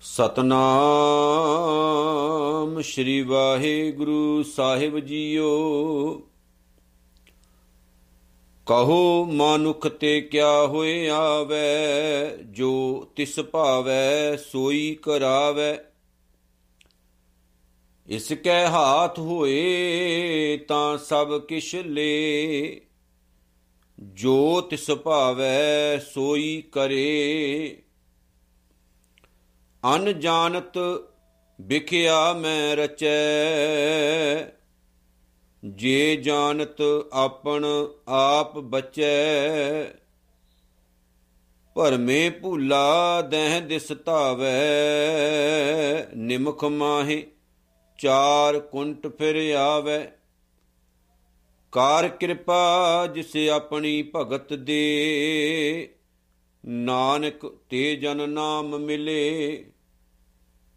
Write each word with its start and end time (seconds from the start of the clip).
ਸਤਨਾਮ 0.00 2.80
ਸ਼੍ਰੀ 2.80 3.22
ਵਾਹਿਗੁਰੂ 3.22 4.42
ਸਾਹਿਬ 4.42 4.98
ਜੀਓ। 4.98 6.22
ਕਹੋ, 8.66 9.24
ਮਾਨੁਖ 9.24 9.88
ਤੇ 9.88 10.20
ਕਿਆ 10.20 10.66
ਹੋਏ 10.66 11.08
ਆਵੇ, 11.08 12.44
ਜੋ 12.44 13.06
ਤਿਸ 13.16 13.40
ਭਾਵੈ 13.40 14.36
ਸੋਈ 14.36 14.98
ਕਰਾਵੇ। 15.02 15.78
ਇਸ 18.06 18.32
ਕੈ 18.44 18.66
ਹਾਥ 18.66 19.18
ਹੋਏ 19.18 20.56
ਤਾਂ 20.68 20.98
ਸਭ 20.98 21.40
ਕਿਛ 21.40 21.74
ਲੇ। 21.74 22.80
ਜੋ 24.00 24.60
ਤਿਸ 24.60 24.90
ਭਾਵੈ 24.90 25.98
ਸੋਈ 25.98 26.62
ਕਰੇ। 26.72 27.82
ਅਨ 29.96 30.20
ਜਾਣਤ 30.20 30.72
ਵਿਖਿਆ 31.60 32.32
ਮੈਂ 32.32 32.76
ਰਚੈ। 32.76 33.14
ਜੇ 35.64 36.16
ਜਾਣਤ 36.16 36.76
ਆਪਣ 37.12 37.64
ਆਪ 38.08 38.58
ਬਚੈ। 38.58 39.84
ਭਰਮੇ 41.74 42.30
ਭੂਲਾ 42.30 43.22
ਦਹਿ 43.22 43.60
ਦਿਸ 43.60 43.92
ਧਾਵੈ। 44.04 44.64
ਨਿਮਖ 46.16 46.64
ਮਾਹੇ 46.64 47.26
ਚਾਰ 48.04 48.60
ਕੁੰਟ 48.60 49.06
ਫਿਰ 49.06 49.54
ਆਵੈ। 49.54 50.12
ਕਾਰ 51.72 52.08
ਕਿਰਪਾ 52.08 53.06
ਜਿਸ 53.14 53.36
ਆਪਣੀ 53.36 54.10
ਭਗਤ 54.16 54.54
ਦੇ। 54.54 55.88
ਨਾਨਕ 56.66 57.46
ਤੇ 57.46 57.96
ਜਨ 57.96 58.30
ਨਾਮ 58.30 58.78
ਮਿਲੇ। 58.78 59.64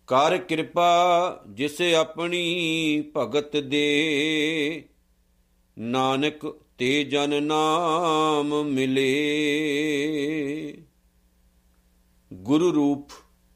ਕਰ 0.08 0.38
ਕਿਰਪਾ 0.38 1.44
ਜਿਸ 1.50 1.82
ਆਪਣੀ 1.82 3.04
ਭਗਤ 3.18 3.58
ਦੇ। 3.58 4.84
ਨਾਨਕ 5.80 6.46
ਤੇ 6.78 7.04
ਜਨ 7.04 7.44
ਨਾਮ 7.44 8.64
ਮਿਲੇ। 8.64 9.18
ਗੁਰੂ 12.34 12.76
ਰੂਪ, 12.76 13.10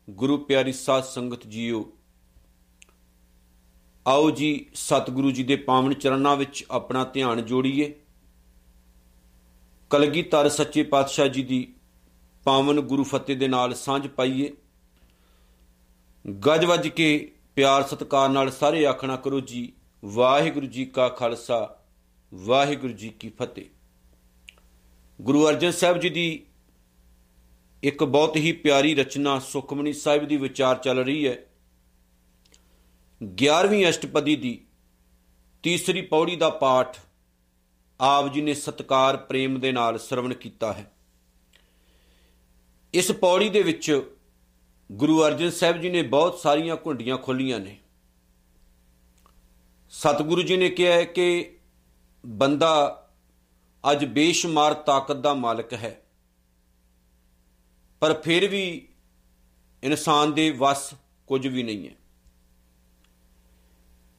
ਗੁਰੂ 0.10 0.38
ਪਿਆਰੀ 0.38 0.74
ਸਾਧ 0.74 1.04
ਸੰਗਤ 1.04 1.48
ਜੀਓ। 1.48 1.98
ਆਓ 4.08 4.32
ਜੀ, 4.32 4.66
ਸਤਿਗੁਰੂ 4.74 5.32
ਜੀ 5.32 5.44
ਦੇ 5.44 5.56
ਪਾਵਨ 5.56 5.94
ਚਰਨਾਂ 5.94 6.36
ਵਿੱਚ 6.36 6.66
ਆਪਣਾ 6.72 7.04
ਧਿਆਨ 7.04 7.46
ਜੋੜੀਏ। 7.46 7.96
ਕਲਗੀਧਰ 9.90 10.50
ਸੱਚੇ 10.50 10.84
ਪਾਤਸ਼ਾਹ 10.84 11.28
ਜੀ 11.28 11.44
ਦੀ 11.44 11.74
ਪਾਵਨ 12.44 12.80
ਗੁਰੂ 12.80 13.04
ਫਤਿਹ 13.04 13.38
ਦੇ 13.38 13.48
ਨਾਲ 13.48 13.76
ਸਾਂਝ 13.76 14.08
ਪਾਈਏ। 14.08 14.54
ਗੱਜ 16.46 16.66
ਵੱਜ 16.66 16.88
ਕੇ 16.88 17.32
ਪਿਆਰ 17.56 17.84
ਸਤਕਾਰ 17.84 18.30
ਨਾਲ 18.30 18.52
ਸਾਰੇ 18.52 18.86
ਆਖਣਾ 18.86 19.16
ਕਰੋ 19.16 19.40
ਜੀ, 19.40 19.74
ਵਾਹਿਗੁਰੂ 20.06 20.66
ਜੀ 20.66 20.86
ਕਾ 20.86 21.10
ਖਾਲਸਾ, 21.10 21.80
ਵਾਹਿਗੁਰੂ 22.34 22.94
ਜੀ 22.94 23.10
ਕੀ 23.10 23.30
ਫਤਿਹ। 23.30 23.66
ਗੁਰੂ 25.22 25.50
ਅਰਜਨ 25.50 25.72
ਸਾਹਿਬ 25.72 26.00
ਜੀ 26.00 26.10
ਦੀ 26.10 26.46
ਇੱਕ 27.84 28.04
ਬਹੁਤ 28.04 28.36
ਹੀ 28.36 28.52
ਪਿਆਰੀ 28.52 28.96
ਰਚਨਾ 28.96 29.40
ਸੁਖਮਨੀ 29.40 29.94
ਸਾਹਿਬ 29.94 30.28
ਦੀ 30.28 30.38
ਵਿਚਾਰ 30.38 30.76
ਚੱਲ 30.76 31.00
ਰਹੀ 31.00 31.28
ਹੈ। 31.28 31.38
11ਵੀਂ 33.22 33.88
ਅਸ਼ਟਪਦੀ 33.90 34.36
ਦੀ 34.36 34.60
ਤੀਸਰੀ 35.64 36.02
ਪੌੜੀ 36.02 36.36
ਦਾ 36.36 36.50
ਪਾਠ 36.50 36.98
ਆਪ 38.00 38.32
ਜੀ 38.34 38.42
ਨੇ 38.42 38.54
ਸਤਕਾਰ 38.54 39.18
ਪ੍ਰੇਮ 39.18 39.60
ਦੇ 39.60 39.72
ਨਾਲ 39.72 40.00
ਸਰਵਣ 40.00 40.34
ਕੀਤਾ 40.34 40.72
ਹੈ। 40.74 40.92
ਇਸ 42.94 43.12
ਪੌੜੀ 43.12 43.50
ਦੇ 43.50 43.62
ਵਿੱਚ 43.64 44.02
ਗੁਰੂ 44.90 45.22
ਅਰਜਨ 45.24 45.50
ਸਾਹਿਬ 45.50 45.82
ਜੀ 45.82 45.90
ਨੇ 45.90 46.02
ਬਹੁਤ 46.02 46.40
ਸਾਰੀਆਂ 46.40 46.78
ਘੁੰਡੀਆਂ 46.86 47.18
ਖੋਲੀਆਂ 47.18 47.60
ਨੇ। 47.60 47.78
ਸਤਿਗੁਰੂ 49.92 50.42
ਜੀ 50.42 50.58
ਨੇ 50.58 50.70
ਕਿਹਾ 50.70 50.94
ਹੈ 50.94 51.04
ਕਿ 51.04 51.58
ਬੰਦਾ 52.24 52.74
ਅੱਜ 53.84 54.06
ਬੇਸ਼ੁਮਾਰ 54.06 54.74
ਤਾਕਤ 54.74 55.16
ਦਾ 55.18 55.34
ਮਾਲਕ 55.34 55.74
ਹੈ, 55.74 56.02
ਪਰ 58.02 58.22
ਫਿਰ 58.22 58.48
ਵੀ 58.48 58.88
ਇਨਸਾਨ 59.84 60.34
ਦੇ 60.34 60.50
ਵੱਸ 60.52 60.94
ਕੁਝ 61.28 61.46
ਵੀ 61.48 61.64
ਨਹੀਂ 61.64 61.90
ਹੈ। 61.90 61.96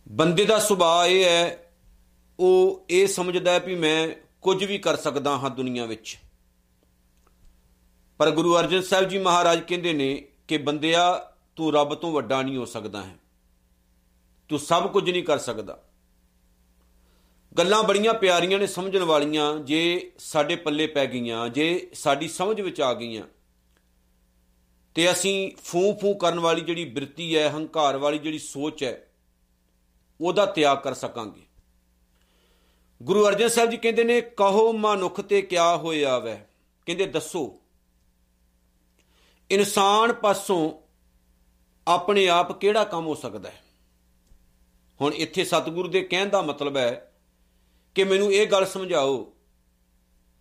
ਬੰਦੇ 0.09 0.45
ਦਾ 0.45 0.59
ਸੁਭਾਅ 0.59 1.07
ਇਹ 1.07 1.25
ਹੈ, 1.25 1.73
ਉਹ 2.41 2.87
ਇਹ 2.91 3.07
ਸਮਝਦਾ 3.07 3.51
ਹੈ 3.51 3.61
ਵੀ 3.61 3.75
ਮੈਂ 3.75 4.09
ਕੁਝ 4.43 4.65
ਵੀ 4.65 4.79
ਕਰ 4.79 4.97
ਸਕਦਾ 4.97 5.39
ਹਾਂ 5.39 5.51
ਦੁਨੀਆ 5.51 5.87
ਵਿੱਚ। 5.87 6.19
ਪਰ 8.19 8.31
ਗੁਰੂ 8.31 8.59
ਅਰਜਨ 8.59 8.83
ਸਾਹਿਬ 8.83 9.09
ਜੀ 9.09 9.19
ਮਹਾਰਾਜ 9.19 9.61
ਕਹਿੰਦੇ 9.61 9.93
ਨੇ 9.93 10.29
ਕਿ 10.49 10.59
ਬੰਦਿਆ, 10.59 11.33
ਤੂੰ 11.57 11.73
ਰੱਬ 11.73 11.95
ਤੋਂ 11.95 12.13
ਵੱਡਾ 12.13 12.43
ਨਹੀਂ 12.43 12.57
ਹੋ 12.57 12.65
ਸਕਦਾ 12.65 13.03
ਹੈ। 13.03 13.17
ਤੂੰ 14.49 14.59
ਸਭ 14.59 14.93
ਕੁਝ 14.93 15.11
ਨਹੀਂ 15.11 15.23
ਕਰ 15.23 15.39
ਸਕਦਾ। 15.39 15.83
ਗੱਲਾਂ 17.59 17.83
ਬੜੀਆਂ 17.83 18.15
ਪਿਆਰੀਆਂ 18.15 18.59
ਨੇ 18.59 18.67
ਸਮਝਣ 18.67 19.03
ਵਾਲੀਆਂ, 19.03 19.57
ਜੇ 19.57 20.13
ਸਾਡੇ 20.19 20.57
ਪੱਲੇ 20.57 20.87
ਪੈ 20.87 21.07
ਗਈਆਂ, 21.07 21.49
ਜੇ 21.49 21.91
ਸਾਡੀ 21.95 22.29
ਸਮਝ 22.29 22.61
ਵਿੱਚ 22.61 22.81
ਆ 22.81 22.95
ਗਈਆਂ। 22.95 23.23
ਤੇ 24.95 25.13
ਅਸੀਂ 25.13 25.53
ਫੂ 25.65 25.95
ਫੂ 25.95 26.15
ਕਰਨ 26.15 26.41
ਵਾਲੀ 26.41 26.61
ਜਿਹੜੀ 26.61 26.85
ਬਿਰਤੀ 26.85 27.37
ਹੈ, 27.37 27.51
ਹੰਕਾਰ 27.51 27.97
ਵਾਲੀ 27.97 28.19
ਜਿਹੜੀ 28.19 28.39
ਸੋਚ 28.39 28.85
ਹੈ 28.85 29.09
ਉਹਦਾ 30.23 30.47
ਤਿਆਗ 30.47 30.79
ਕਰ 30.79 30.95
ਸਕਾਂਗੇ। 30.95 31.43
ਗੁਰੂ 33.03 33.27
ਅਰਜਨ 33.27 33.49
ਸਾਹਿਬ 33.49 33.71
ਜੀ 33.71 33.77
ਕਹਿੰਦੇ 33.77 34.05
ਨੇ, 34.05 34.21
ਕਹੋ 34.21 34.73
ਮਨੁੱਖ 34.73 35.21
ਤੇ 35.21 35.43
ਕਿਆ 35.43 35.77
ਹੋਇਆ 35.77 36.19
ਵੈ? 36.19 36.35
ਕਹਿੰਦੇ, 36.87 37.07
ਦੱਸੋ। 37.07 37.61
ਇਨਸਾਨ 39.51 40.13
ਪਾਸੋਂ 40.13 40.73
ਆਪਣੇ 41.89 42.29
ਆਪ 42.29 42.61
ਕਿਹੜਾ 42.61 42.85
ਕੰਮ 42.85 43.07
ਹੋ 43.07 43.15
ਸਕਦਾ 43.15 43.51
ਹੈ? 43.51 43.63
ਹੁਣ 45.01 45.15
ਇੱਥੇ 45.15 45.45
ਸਤਿਗੁਰੂ 45.45 45.89
ਦੇ 45.89 46.01
ਕਹਿਣ 46.01 46.29
ਦਾ 46.29 46.43
ਮਤਲਬ 46.43 46.77
ਹੈ 46.77 47.15
ਕਿ 47.95 48.05
ਮੈਨੂੰ 48.05 48.33
ਇਹ 48.33 48.47
ਗੱਲ 48.47 48.67
ਸਮਝਾਓ। 48.67 49.33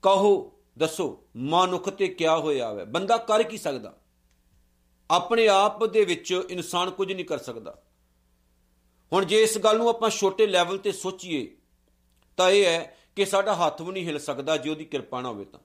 ਕਹੋ, 0.02 0.52
ਦੱਸੋ, 0.78 1.24
ਮਨੁੱਖ 1.36 1.90
ਤੇ 1.90 2.08
ਕਿਆ 2.08 2.38
ਹੋਇਆ 2.38 2.74
ਹੈ 2.74 2.86
ਬੰਦਾ 2.86 3.18
ਕਰ 3.18 3.44
ਕੀ 3.44 3.58
ਸਕਦਾ? 3.58 3.98
ਆਪਣੇ 5.12 5.48
ਆਪ 5.48 5.86
ਦੇ 5.86 6.06
ਵਿੱਚ 6.06 6.44
ਇਨਸਾਨ 6.50 6.92
ਕੁਝ 6.92 7.14
ਨਹੀਂ 7.14 7.26
ਕਰ 7.26 7.38
ਸਕਦਾ। 7.38 7.82
ਹੁਣ 9.12 9.26
ਜੇ 9.26 9.44
ਇਸ 9.44 9.58
ਗੱਲ 9.58 9.78
ਨੂੰ 9.78 9.90
ਆਪਾਂ 9.90 10.10
ਛੋਟੇ 10.10 10.48
ਲੈਵਲ 10.48 10.78
ਤੇ 10.78 10.92
ਸੋਚੀਏ, 10.92 11.58
ਤਾਂ 12.38 12.50
ਇਹ 12.50 12.66
ਹੈ 12.66 12.98
ਕਿ 13.16 13.26
ਸਾਡਾ 13.26 13.56
ਹੱਥ 13.56 13.82
ਵੀ 13.82 13.92
ਨਹੀਂ 13.92 14.06
ਹਿਲ 14.06 14.20
ਸਕਦਾ 14.20 14.58
ਜੇ 14.58 14.70
ਉਹਦੀ 14.70 14.86
ਕਿਰਪਾ 14.86 15.22
ਨਾ 15.22 15.30
ਹੋਵੇ 15.30 15.46
ਤਾਂ। 15.46 15.60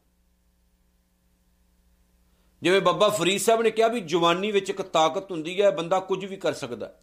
ਜਿਵੇਂ 2.63 2.81
ਬੱਬਾ 2.81 3.09
ਫਰੀਦ 3.09 3.41
ਸਾਹਿਬ 3.41 3.63
ਨੇ 3.63 3.71
ਕਿਹਾ 3.71 3.89
ਵੀ 3.89 4.01
ਜਵਾਨੀ 4.01 4.51
ਵਿੱਚ 4.51 4.71
ਇੱਕ 4.71 4.83
ਤਾਕਤ 4.83 5.31
ਹੁੰਦੀ 5.31 5.63
ਹੈ, 5.63 5.71
ਬੰਦਾ 5.71 6.01
ਕੁਝ 6.01 6.25
ਵੀ 6.25 6.37
ਕਰ 6.37 6.53
ਸਕਦਾ। 6.53 7.01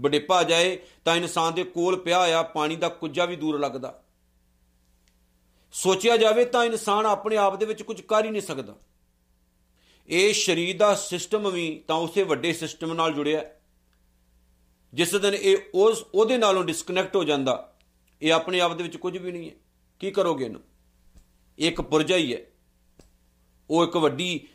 ਬੜੇਪਾ 0.00 0.42
ਜਾਏ 0.42 0.78
ਤਾਂ 1.04 1.16
ਇਨਸਾਨ 1.16 1.54
ਦੇ 1.54 1.64
ਕੋਲ 1.64 2.00
ਪਿਆ 2.00 2.18
ਆ 2.18 2.42
ਪਾਣੀ 2.42 2.76
ਦਾ 2.76 2.88
ਕੁੱਜਾ 2.88 3.24
ਵੀ 3.24 3.36
ਦੂਰ 3.36 3.60
ਲੱਗਦਾ। 3.60 4.02
ਸੋਚਿਆ 5.72 6.16
ਜਾਵੇ 6.16 6.44
ਤਾਂ 6.44 6.64
ਇਨਸਾਨ 6.64 7.06
ਆਪਣੇ 7.06 7.36
ਆਪ 7.36 7.56
ਦੇ 7.56 7.66
ਵਿੱਚ 7.66 7.82
ਕੁਝ 7.82 8.00
ਕਰ 8.00 8.24
ਹੀ 8.24 8.30
ਨਹੀਂ 8.30 8.42
ਸਕਦਾ। 8.42 8.74
ਇਹ 10.08 10.34
ਸਰੀਰ 10.34 10.76
ਦਾ 10.76 10.94
ਸਿਸਟਮ 10.94 11.50
ਵੀ 11.50 11.84
ਤਾਂ 11.88 11.96
ਉਸੇ 11.96 12.22
ਵੱਡੇ 12.22 12.52
ਸਿਸਟਮ 12.52 12.92
ਨਾਲ 12.92 13.12
ਜੁੜਿਆ। 13.12 13.55
ਜਿਸ 14.94 15.14
ਦਿਨ 15.14 15.34
ਇਹ 15.34 15.56
ਉਸ 15.74 16.04
ਉਹਦੇ 16.14 16.36
ਨਾਲੋਂ 16.38 16.64
ਡਿਸਕਨੈਕਟ 16.64 17.16
ਹੋ 17.16 17.24
ਜਾਂਦਾ, 17.24 17.72
ਇਹ 18.22 18.32
ਆਪਣੇ 18.32 18.60
ਆਪ 18.60 18.74
ਦੇ 18.74 18.82
ਵਿੱਚ 18.82 18.96
ਕੁਝ 18.96 19.16
ਵੀ 19.18 19.32
ਨਹੀਂ 19.32 19.50
ਹੈ। 19.50 19.54
ਕੀ 19.98 20.10
ਕਰੋਗੇ 20.10 20.44
ਇਹਨੂੰ? 20.44 20.62
ਇੱਕ 21.58 21.80
ਪੁਰਜਾ 21.80 22.16
ਹੀ 22.16 22.34
ਹੈ। 22.34 22.40
ਉਹ 23.70 23.84
ਇੱਕ 23.84 23.96
ਵੱਡੀ 23.96 24.48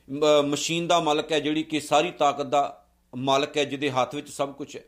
ਮਸ਼ੀਨ 0.45 0.87
ਦਾ 0.87 0.99
ਮਾਲਕ 0.99 1.31
ਹੈ, 1.31 1.39
ਜਿਹੜੀ 1.39 1.63
ਕਿ 1.63 1.79
ਸਾਰੀ 1.79 2.11
ਤਾਕਤ 2.11 2.45
ਦਾ 2.45 2.87
ਮਾਲਕ 3.15 3.57
ਹੈ, 3.57 3.63
ਜਿਹਦੇ 3.63 3.89
ਹੱਥ 3.91 4.15
ਵਿੱਚ 4.15 4.29
ਸਭ 4.29 4.53
ਕੁਝ 4.53 4.75
ਹੈ। 4.77 4.83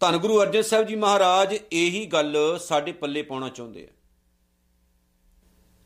ਧੰਨ 0.00 0.16
ਗੁਰੂ 0.16 0.40
ਅਰਜਨ 0.42 0.62
ਸਾਹਿਬ 0.62 0.86
ਜੀ 0.86 0.96
ਮਹਾਰਾਜ, 0.96 1.56
ਇਹੀ 1.72 2.06
ਗੱਲ 2.06 2.58
ਸਾਡੇ 2.60 2.92
ਪੱਲੇ 2.92 3.22
ਪਾਉਣਾ 3.22 3.48
ਚਾਹੁੰਦੇ 3.48 3.84
ਆ। 3.84 3.92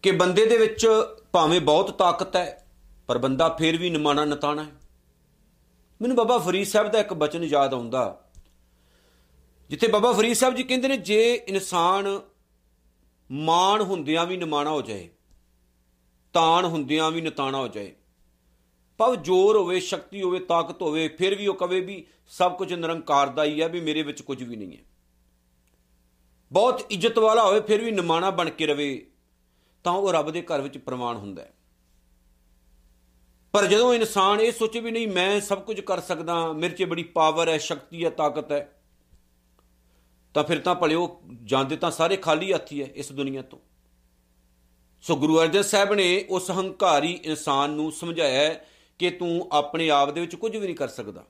ਕਿ 0.03 0.11
ਬੰਦੇ 0.11 0.47
ਦੇ 0.47 0.57
ਵਿੱਚ 0.57 0.87
ਭਾਵੇਂ 1.33 1.61
ਬਹੁਤ 1.61 1.91
ਤਾਕਤ 1.91 2.37
ਹੈ, 2.37 2.67
ਪਰ 3.07 3.19
ਬੰਦਾ 3.19 3.49
ਫੇਰ 3.49 3.77
ਵੀ 3.77 3.91
ਨਿਮਾਣਾ 3.91 4.25
ਨਤਾਣਾ 4.25 4.65
ਹੈ। 4.65 4.78
ਮੈਨੂੰ 6.01 6.17
ਬਾਬਾ 6.17 6.39
ਫਰੀਦ 6.39 6.67
ਸਾਹਿਬ 6.67 6.89
ਦਾ 6.89 7.01
ਇੱਕ 7.01 7.15
ਬਚਨ 7.15 7.45
ਯਾਦ 7.45 7.75
ਆਉਂਦਾ। 7.75 8.25
ਜਿੱਥੇ 9.71 9.89
ਬਾਬਾ 9.89 10.13
ਫਰੀਦ 10.13 10.33
ਸਾਹਿਬ 10.33 10.55
ਜੀ 10.55 10.63
ਕਹਿੰਦੇ 10.63 10.89
ਨੇ, 10.89 10.97
ਜੇ 10.97 11.35
ਇਨਸਾਨ 11.35 12.21
ਮਾਣ 13.31 13.83
ਹੁੰਦਿਆਂ 13.83 14.27
ਵੀ 14.27 14.37
ਨਿਮਾਣਾ 14.37 14.71
ਹੋ 14.71 14.83
ਜਾਏ, 14.83 15.09
ਤਾਣ 16.33 16.65
ਹੁੰਦਿਆਂ 16.65 17.11
ਵੀ 17.11 17.21
ਨਤਾਣਾ 17.21 17.59
ਹੋ 17.59 17.69
ਜਾਏ 17.69 17.95
ਪਵ 18.99 19.15
ਜੋਰ 19.15 19.57
ਹੋਵੇ, 19.57 19.81
ਸ਼ਕਤੀ 19.81 20.23
ਹੋਵੇ, 20.23 20.39
ਤਾਕਤ 20.39 20.83
ਹੋਵੇ, 20.83 21.09
ਫਿਰ 21.09 21.35
ਵੀ 21.35 21.47
ਉਹ 21.47 21.55
ਕਵੇ 21.55 21.81
ਵੀ 21.81 22.07
ਸਭ 22.27 22.57
ਕੁਝ 22.57 22.73
ਨਿਰੰਕਾਰ 22.73 23.29
ਦਾ 23.29 23.45
ਹੀ 23.45 23.63
ਹੈ 23.63 23.69
ਵੀ 23.69 23.81
ਮੇਰੇ 23.81 24.03
ਵਿੱਚ 24.03 24.23
ਕੁਝ 24.23 24.43
ਵੀ 24.43 24.57
ਨਹੀਂ 24.57 24.73
ਹੈ। 24.73 24.83
ਬਹੁਤ 26.53 26.87
ਇੱਜ਼ਤ 26.91 27.19
ਵਾਲਾ 27.19 27.45
ਹੋਵੇ, 27.45 27.61
ਫਿਰ 27.61 27.85
ਵੀ 27.85 27.91
ਨਿਮਾਣਾ 27.91 28.31
ਬਣ 28.31 28.51
ਕੇ 28.51 28.67
ਰਵੇ, 28.67 29.11
ਤਾਂ 29.85 29.93
ਉਹ 29.93 30.13
ਰੱਬ 30.13 30.31
ਦੇ 30.31 30.43
ਘਰ 30.43 30.61
ਵਿੱਚ 30.61 30.79
ਪ੍ਰਮਾਣ 30.79 31.17
ਹੁੰਦਾ 31.17 31.43
ਹੈ। 31.43 31.53
ਪਰ 33.59 33.67
ਜਦੋਂ 33.67 33.95
ਇਨਸਾਨ 33.95 34.41
ਇਹ 34.41 34.53
ਸੋਚੇ 34.53 34.81
ਵੀ 34.81 34.91
ਨਹੀਂ, 34.91 35.09
ਮੈਂ 35.09 35.41
ਸਭ 35.41 35.63
ਕੁਝ 35.63 35.81
ਕਰ 35.81 36.01
ਸਕਦਾ, 36.01 36.53
ਮੇਰੇ 36.53 36.75
'ਚ 36.75 36.83
ਬੜੀ 36.83 37.03
ਪਾਵਰ 37.03 37.49
ਹੈ, 37.49 37.59
ਸ਼ਕਤੀ 37.59 38.05
ਹੈ, 38.05 38.11
ਤਾਕਤ 38.11 38.53
ਹੈ, 38.53 38.83
ਤਾਂ 40.35 40.45
ਫਿਰ 40.45 40.59
ਤਾਂ 40.59 40.75
ਭਲਿਓ 40.75 41.21
ਜਾਂਦੇ 41.45 41.77
ਤਾਂ 41.77 41.91
ਸਾਰੇ 41.91 42.17
ਖਾਲੀ 42.17 42.53
ਹੱਥੀ 42.53 42.83
ਹੈ 42.83 42.87
ਇਸ 42.95 43.13
ਦੁਨੀਆ 43.13 43.43
ਤੋਂ। 43.43 43.59
ਸੋ 45.01 45.17
ਗੁਰੂ 45.17 45.41
ਅਰਜਨ 45.41 45.63
ਸਾਹਿਬ 45.63 45.95
ਨੇ 45.95 46.25
ਉਸ 46.31 46.51
ਹੰਕਾਰੀ 46.51 47.13
ਇਨਸਾਨ 47.25 47.71
ਨੂੰ 47.71 47.93
ਸਮਝਾਇਆ 47.93 48.55
ਕਿ 48.99 49.11
ਤੂੰ 49.11 49.49
ਆਪਣੇ 49.53 49.91
ਆਪ 49.91 50.11
ਦੇ 50.11 50.21
ਵਿੱਚ 50.21 50.37
ਕੁਝ 50.37 50.57
ਵੀ 50.57 50.67
ਨਹੀਂ 50.67 50.77
ਕਰ 50.77 50.89
ਸਕਦਾ। 50.89 51.25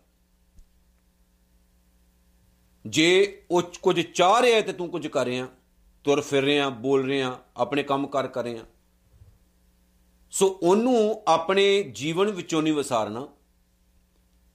ਜੇ 2.87 3.43
ਉਹ 3.51 3.63
ਕੁਝ 3.83 4.01
ਚਾਹ 4.01 4.43
ਰਿਹਾ 4.43 4.61
ਤੇ 4.61 4.73
ਤੂੰ 4.73 4.89
ਕੁਝ 4.89 5.07
ਕਰ 5.07 5.27
ਰਿਹਾ, 5.27 5.49
ਤੁਰ 6.05 6.21
ਫਿਰ 6.21 6.43
ਰਿਹਾ, 6.43 6.69
ਬੋਲ 6.69 7.07
ਰਿਹਾ, 7.07 7.39
ਆਪਣੇ 7.57 7.83
ਕੰਮ 7.83 8.07
ਕਰ 8.07 8.27
ਕਰ 8.27 8.45
ਰਿਹਾ। 8.45 8.65
ਸੋ 10.33 10.47
ਉਹਨੂੰ 10.63 11.23
ਆਪਣੇ 11.29 11.83
ਜੀਵਨ 11.95 12.31
ਵਿੱਚੋਂ 12.31 12.63
ਨਹੀਂ 12.63 12.75
ਵਿਸਾਰਨਾ, 12.75 13.27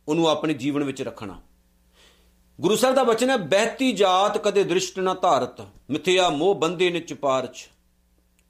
ਉਹਨੂੰ 0.07 0.27
ਆਪਣੇ 0.27 0.53
ਜੀਵਨ 0.53 0.83
ਵਿੱਚ 0.83 1.01
ਰੱਖਣਾ। 1.01 1.41
ਗੁਰੂ 2.59 2.75
ਸਾਹਿਬ 2.75 2.95
ਦਾ 2.95 3.03
ਬਚਨ 3.03 3.29
ਹੈ, 3.29 3.37
ਬਹਿਤੀ 3.37 3.91
ਜਾਤ 3.93 4.37
ਕਦੇ 4.37 4.63
ਦ੍ਰਿਸ਼ਟ 4.63 4.99
ਨਾ 4.99 5.13
ਧਾਰਤ, 5.13 5.61
ਮਿਥਿਆ 5.89 6.29
ਮੋਹ 6.29 6.55
ਬੰਦੇ 6.55 6.89
ਨੇ 6.89 6.99
ਚਪਾਰਚ 6.99 7.67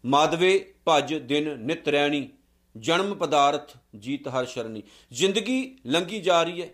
ਮਾਦਵੇ 0.03 0.73
ਭਜ 0.87 1.13
ਦਿਨ 1.13 1.57
ਨਿਤ 1.59 1.87
ਰਹਿਣੀ 1.87 2.27
ਜਨਮ 2.75 3.13
ਪਦਾਰਥ 3.15 3.71
ਜੀਤ 3.97 4.27
ਹਰ 4.27 4.45
ਸ਼ਰਨੀ। 4.45 4.83
ਜ਼ਿੰਦਗੀ 5.11 5.77
ਲੰਗੀ 5.85 6.19
ਜਾ 6.21 6.41
ਰਹੀ 6.43 6.61
ਹੈ, 6.61 6.69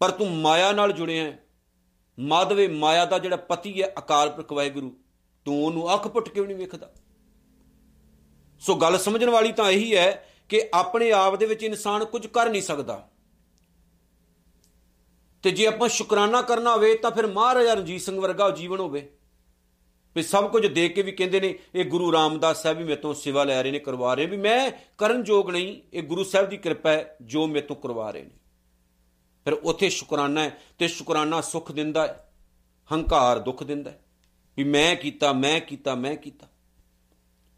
ਪਰ 0.00 0.10
ਤੂੰ 0.10 0.30
ਮਾਇਆ 0.32 0.70
ਨਾਲ 0.72 0.92
ਜੁੜਿਆ 0.92 1.24
ਹੈ। 1.24 1.38
ਮਾਦਵੇ 2.18 2.68
ਮਾਇਆ 2.68 3.04
ਦਾ 3.04 3.18
ਜਿਹੜਾ 3.18 3.36
ਪਤੀ 3.38 3.80
ਹੈ, 3.82 3.92
ਅਕਾਲ 3.98 4.30
ਪੁਰਖ 4.30 4.52
ਵਾਹਿਗੁਰੂ, 4.52 4.94
ਤੂੰ 5.46 5.64
ਉਹਨੂੰ 5.64 5.92
ਅੱਖ 5.94 6.08
ਪੁੱਟ 6.08 6.28
ਕੇ 6.28 6.40
ਵੀ 6.40 6.46
ਨਹੀਂ 6.46 6.56
ਵੇਖਦਾ। 6.56 6.92
ਸੋ 8.60 8.74
ਗੱਲ 8.74 8.98
ਸਮਝਣ 8.98 9.30
ਵਾਲੀ 9.30 9.52
ਤਾਂ 9.52 9.70
ਇਹੀ 9.70 9.96
ਹੈ 9.96 10.28
ਕਿ 10.48 10.68
ਆਪਣੇ 10.74 11.12
ਆਪ 11.12 11.36
ਦੇ 11.36 11.46
ਵਿੱਚ 11.46 11.62
ਇਨਸਾਨ 11.62 12.04
ਕੁਝ 12.04 12.26
ਕਰ 12.26 12.50
ਨਹੀਂ 12.50 12.62
ਸਕਦਾ। 12.62 13.10
ਤੇ 15.42 15.50
ਜੇ 15.50 15.66
ਆਪਾਂ 15.66 15.88
ਸ਼ੁਕਰਾਨਾ 15.88 16.42
ਕਰਨਾ 16.42 16.74
ਹੋਵੇ 16.74 16.94
ਤਾਂ 16.94 17.10
ਫਿਰ 17.10 17.26
ਮਹਾਰਾਜਾ 17.26 17.74
ਰਣਜੀਤ 17.74 18.00
ਸਿੰਘ 18.00 18.20
ਵਰਗਾ 18.20 18.50
ਜੀਵਨ 18.50 18.78
ਹੋਵੇ। 18.78 19.12
ਵੀ 20.16 20.22
ਸਭ 20.22 20.50
ਕੁਝ 20.50 20.66
ਦੇਖ 20.66 20.94
ਕੇ 20.94 21.02
ਵੀ 21.02 21.12
ਕਹਿੰਦੇ 21.12 21.40
ਨੇ, 21.40 21.58
ਇਹ 21.74 21.84
ਗੁਰੂ 21.84 22.12
ਰਾਮਦਾਸ 22.12 22.62
ਸਾਹਿਬ 22.62 22.78
ਵੀ 22.78 22.84
ਮੇਰੇ 22.84 22.96
ਤੋਂ 22.96 23.14
ਸੇਵਾ 23.14 23.44
ਲੈ 23.44 23.62
ਰਹੇ 23.62 23.70
ਨੇ, 23.70 23.78
ਕਰਵਾ 23.78 24.14
ਰਹੇ 24.14 24.26
ਵੀ 24.26 24.36
ਮੈਂ 24.36 24.70
ਕਰਨ 24.98 25.24
ਯੋਗ 25.26 25.50
ਨਹੀਂ, 25.50 25.80
ਇਹ 25.92 26.02
ਗੁਰੂ 26.02 26.24
ਸਾਹਿਬ 26.24 26.48
ਦੀ 26.48 26.56
ਕਿਰਪਾ 26.56 26.90
ਹੈ 26.90 27.16
ਜੋ 27.22 27.46
ਮੇਰੇ 27.46 27.66
ਤੋਂ 27.66 27.76
ਕਰਵਾ 27.76 28.10
ਰਹੇ 28.10 28.22
ਨੇ। 28.22 28.38
ਫਿਰ 29.44 29.52
ਉੱਥੇ 29.52 29.90
ਸ਼ੁਕਰਾਨਾ 29.90 30.42
ਹੈ 30.42 30.58
ਤੇ 30.78 30.88
ਸ਼ੁਕਰਾਨਾ 30.88 31.40
ਸੁਖ 31.40 31.72
ਦਿੰਦਾ 31.72 32.06
ਹੈ, 32.06 32.32
ਹੰਕਾਰ 32.92 33.38
ਦੁੱਖ 33.38 33.62
ਦਿੰਦਾ 33.62 33.90
ਹੈ। 33.90 34.04
ਵੀ 34.56 34.64
ਮੈਂ 34.64 34.96
ਕੀਤਾ 34.96 35.32
ਮੈਂ 35.32 35.60
ਕੀਤਾ 35.60 35.94
ਮੈਂ 35.94 36.16
ਕੀਤਾ। 36.16 36.46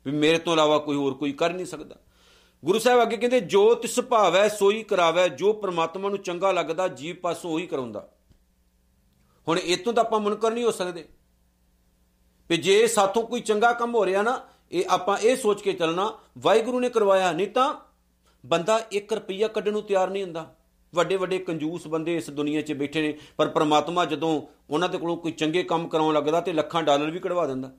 ਵੀ 0.09 0.19
ਮੇਰੇ 0.19 0.39
ਤੋਂ 0.39 0.53
ਇਲਾਵਾ 0.53 0.79
ਕੋਈ 0.79 0.97
ਹੋਰ 0.97 1.15
ਕੋਈ 1.15 1.33
ਕਰ 1.33 1.53
ਨਹੀਂ 1.53 1.67
ਸਕਦਾ। 1.67 1.97
ਗੁਰੂ 2.65 2.79
ਸਾਹਿਬ 2.79 3.03
ਅੱਗੇ 3.03 3.17
ਕਹਿੰਦੇ, 3.17 3.41
ਜੋ 3.41 3.75
ਤਿਸ 3.75 4.01
ਭਾਵੈ 4.01 4.49
ਸੋਈ 4.49 4.83
ਕਰਾਵੈ, 4.83 5.29
ਜੋ 5.29 5.53
ਪ੍ਰਮਾਤਮਾ 5.53 6.09
ਨੂੰ 6.09 6.19
ਚੰਗਾ 6.19 6.53
ਲੱਗਦਾ, 6.53 6.89
ਜੀਵ 6.89 7.17
ਪਾਸੋਂ 7.17 7.51
ਉਹੀ 7.51 7.67
ਕਰਾਉਂਦਾ। 7.67 8.09
ਹੁਣ 9.49 9.59
ਇਤੋਂ 9.59 9.93
ਤਾਂ 9.93 10.05
ਆਪਾਂ 10.05 10.21
ਮੁਨਕਰ 10.21 10.53
ਨਹੀਂ 10.53 10.65
ਹੋ 10.65 10.71
ਸਕਦੇ। 10.71 11.05
ਵੀ 12.51 12.57
ਜੇ 12.57 12.87
ਸਾਥੋਂ 12.87 13.23
ਕੋਈ 13.23 13.41
ਚੰਗਾ 13.41 13.73
ਕੰਮ 13.73 13.95
ਹੋ 13.95 14.07
ਰਿਹਾ 14.07 14.23
ਨਾ, 14.23 14.41
ਇਹ 14.73 14.85
ਆਪਾਂ 14.89 15.19
ਇਹ 15.19 15.37
ਸੋਚ 15.37 15.63
ਕੇ 15.63 15.73
ਚੱਲਣਾ, 15.73 16.19
ਵਾਹਿਗੁਰੂ 16.39 16.81
ਨੇ 16.81 16.91
ਕਰਵਾਇਆ 16.91 17.33
ਨਹੀਂ 17.33 17.49
ਤਾਂ 17.49 17.75
ਬੰਦਾ 18.47 18.81
1 18.93 19.13
ਰੁਪਈਆ 19.13 19.49
ਕੱਢਣ 19.49 19.73
ਨੂੰ 19.73 19.83
ਤਿਆਰ 19.83 20.11
ਨਹੀਂ 20.11 20.23
ਹੁੰਦਾ। 20.25 20.55
ਵੱਡੇ 20.95 21.17
ਵੱਡੇ 21.17 21.39
ਕੰਜੂਸ 21.39 21.87
ਬੰਦੇ 21.87 22.17
ਇਸ 22.17 22.31
ਦੁਨੀਆ 22.31 22.61
'ਚ 22.61 22.73
ਬੈਠੇ 22.73 23.03
ਨੇ, 23.03 23.19
ਪਰ 23.37 23.49
ਪ੍ਰਮਾਤਮਾ 23.49 24.05
ਜਦੋਂ 24.05 24.41
ਉਹਨਾਂ 24.71 24.89
ਦੇ 24.89 24.99
ਕੋਲੋਂ 24.99 25.17
ਕੋਈ 25.17 25.33
ਚੰਗੇ 25.33 25.63
ਕੰਮ 25.63 25.89
ਕਰਾਉਣ 25.89 26.15
ਲੱਗਦਾ 26.15 26.41
ਤੇ 26.41 26.53
ਲੱਖਾਂ 26.53 26.83
ਡਾਲਰ 26.83 27.11
ਵੀ 27.11 27.19
ਕਢਵਾ 27.19 27.47
ਦਿੰਦਾ। 27.47 27.71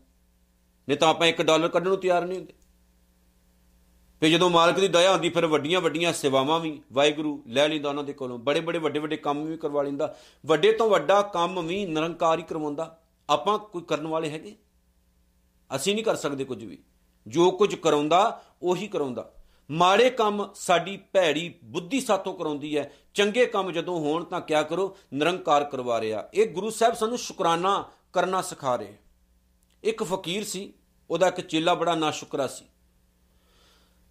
ਨਹੀਂ 0.89 0.97
ਤਾਂ 0.97 1.09
ਆਪਾਂ 1.09 1.27
1 1.27 1.41
ਡਾਲਰ 1.41 1.68
ਕੱਢਣ 1.68 1.88
ਨੂੰ 1.88 1.97
ਤਿਆਰ 1.97 2.25
ਨਹੀਂ 2.25 2.38
ਹੁੰਦੇ। 2.38 2.53
ਤੇ 4.21 4.31
ਜਦੋਂ 4.31 4.50
ਮਾਲਕ 4.50 4.80
ਦੀ 4.80 4.88
ਦਇਆ 4.88 5.12
ਹੁੰਦੀ, 5.12 5.30
ਫਿਰ 5.30 5.45
ਵੱਡੀਆਂ 5.45 5.81
ਵੱਡੀਆਂ 5.81 6.13
ਸੇਵਾਵਾਂ 6.13 6.59
ਵੀ 6.59 6.81
ਵਾਹਿਗੁਰੂ 6.94 7.44
ਲੈ 7.47 7.68
ਲੈਂਦਾ 7.68 7.89
ਉਹਨਾਂ 7.89 8.03
ਦੇ 8.03 8.13
ਕੋਲੋਂ। 8.13 8.39
ਬੜੇ 8.39 8.59
ਬੜੇ 8.59 8.80
ਵੱਡੇ 8.80 9.00
ਵੱਡੇ 9.00 9.18
ਕੰਮ 9.18 9.45
ਵੀ 9.45 9.57
ਕਰਵਾ 9.57 9.83
ਲੈਂਦਾ। 9.83 10.15
ਵੱਡੇ 10.45 10.71
ਤੋਂ 10.71 10.89
ਵੱਡਾ 10.89 11.21
ਕੰਮ 11.21 11.68
ਵੀ 11.68 11.86
ਨਿਰੰਕਾਰ 11.86 12.38
ਹੀ 12.38 12.44
ਕਰਵਾਉਂਦਾ। 12.44 13.01
ਆਪਾਂ 13.30 13.59
ਕੋਈ 13.59 13.81
ਕਰਨ 13.81 14.07
ਵਾਲੇ 14.07 14.30
ਹੈਗੇ? 14.30 14.56
ਅਸੀਂ 15.75 15.95
ਨਹੀਂ 15.95 16.06
ਕਰ 16.06 16.15
ਸਕਦੇ 16.15 16.44
ਕੁਝ 16.44 16.65
ਵੀ। 16.65 16.83
ਜੋ 17.27 17.51
ਕੁਝ 17.51 17.75
ਕਰਾਉਂਦਾ, 17.75 18.44
ਉਹੀ 18.62 18.88
ਕਰਾਉਂਦਾ। 18.88 19.33
ਮਾੜੇ 19.71 20.09
ਕੰਮ 20.09 20.50
ਸਾਡੀ 20.56 20.97
ਭੈੜੀ 20.97 21.56
ਬੁੱਧੀ 21.63 22.00
ਸਾਤੋਂ 22.00 22.33
ਕਰਾਉਂਦੀ 22.33 22.77
ਹੈ। 22.77 22.94
ਚੰਗੇ 23.13 23.45
ਕੰਮ 23.45 23.71
ਜਦੋਂ 23.71 24.00
ਹੋਣ 24.00 24.24
ਤਾਂ 24.24 24.41
ਕਿਆ 24.41 24.63
ਕਰੋ? 24.63 24.97
ਨਿਰੰਕਾਰ 25.13 25.63
ਕਰਵਾ 25.63 26.01
ਰਿਹਾ। 26.01 26.30
ਇਹ 26.33 26.53
ਗੁਰੂ 26.53 26.69
ਸਾਹਿਬ 26.69 26.94
ਸਾਨੂੰ 26.94 27.18
ਸ਼ੁਕਰਾਨਾ 27.18 27.89
ਕਰਨਾ 28.13 28.41
ਸਿਖਾ 28.41 28.75
ਰਹੇ। 28.75 28.97
ਇੱਕ 29.83 30.03
ਫਕੀਰ 30.03 30.44
ਸੀ 30.44 30.74
ਉਹਦਾ 31.09 31.27
ਇੱਕ 31.27 31.41
ਚੇਲਾ 31.41 31.73
ਬੜਾ 31.73 31.95
ਨਾ 31.95 32.11
ਸ਼ੁਕਰਾ 32.11 32.47
ਸੀ। 32.47 32.65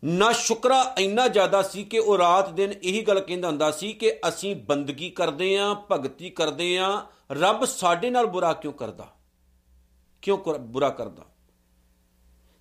ਨਾ 0.04 0.32
ਸ਼ੁਕਰਾ 0.32 0.94
ਇੰਨਾ 0.98 1.28
ਜ਼ਿਆਦਾ 1.28 1.62
ਸੀ 1.62 1.84
ਕਿ 1.84 1.98
ਉਹ 1.98 2.18
ਰਾਤ 2.18 2.50
ਦਿਨ 2.50 2.72
ਇਹੀ 2.72 3.02
ਗੱਲ 3.02 3.20
ਕਹਿੰਦਾ 3.20 3.48
ਹੁੰਦਾ 3.48 3.70
ਸੀ 3.70 3.92
ਕਿ 3.92 4.20
ਅਸੀਂ 4.28 4.56
ਬੰਦਗੀ 4.56 5.10
ਕਰਦੇ 5.10 5.56
ਆਂ, 5.56 5.74
ਭਗਤੀ 5.74 6.30
ਕਰਦੇ 6.30 6.78
ਆਂ, 6.78 7.02
ਰੱਬ 7.32 7.64
ਸਾਡੇ 7.64 8.10
ਨਾਲ 8.10 8.26
ਬੁਰਾ 8.26 8.52
ਕਿਉਂ 8.52 8.72
ਕਰਦਾ? 8.72 9.16
ਕਿਉਂ 10.22 10.58
ਬੁਰਾ 10.58 10.90
ਕਰਦਾ? 10.90 11.24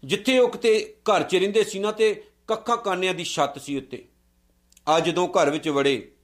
ਜਿੱਥੇ 0.04 0.40
ਉਹ 0.40 0.50
ਕਿਤੇ 0.50 0.98
ਘਰ 1.04 1.24
'ਚ 1.24 1.36
ਰਹਿੰਦੇ 1.36 1.64
ਸੀ 1.64 1.80
ਨਾ 1.80 1.92
ਤੇ 1.92 2.24
ਕੱਖਾਂ 2.48 2.78
ਕਾਨਿਆਂ 2.78 3.14
ਦੀ 3.14 3.24
ਛੱਤ 3.24 3.62
ਸੀ 3.62 3.78
ਉੱਤੇ। 3.78 4.08
ਆ 4.88 5.00
ਜਦੋਂ 5.00 5.28
ਘਰ 5.28 5.50
ਵਿੱਚ 5.50 5.70
ਵੜੇ, 5.70 6.16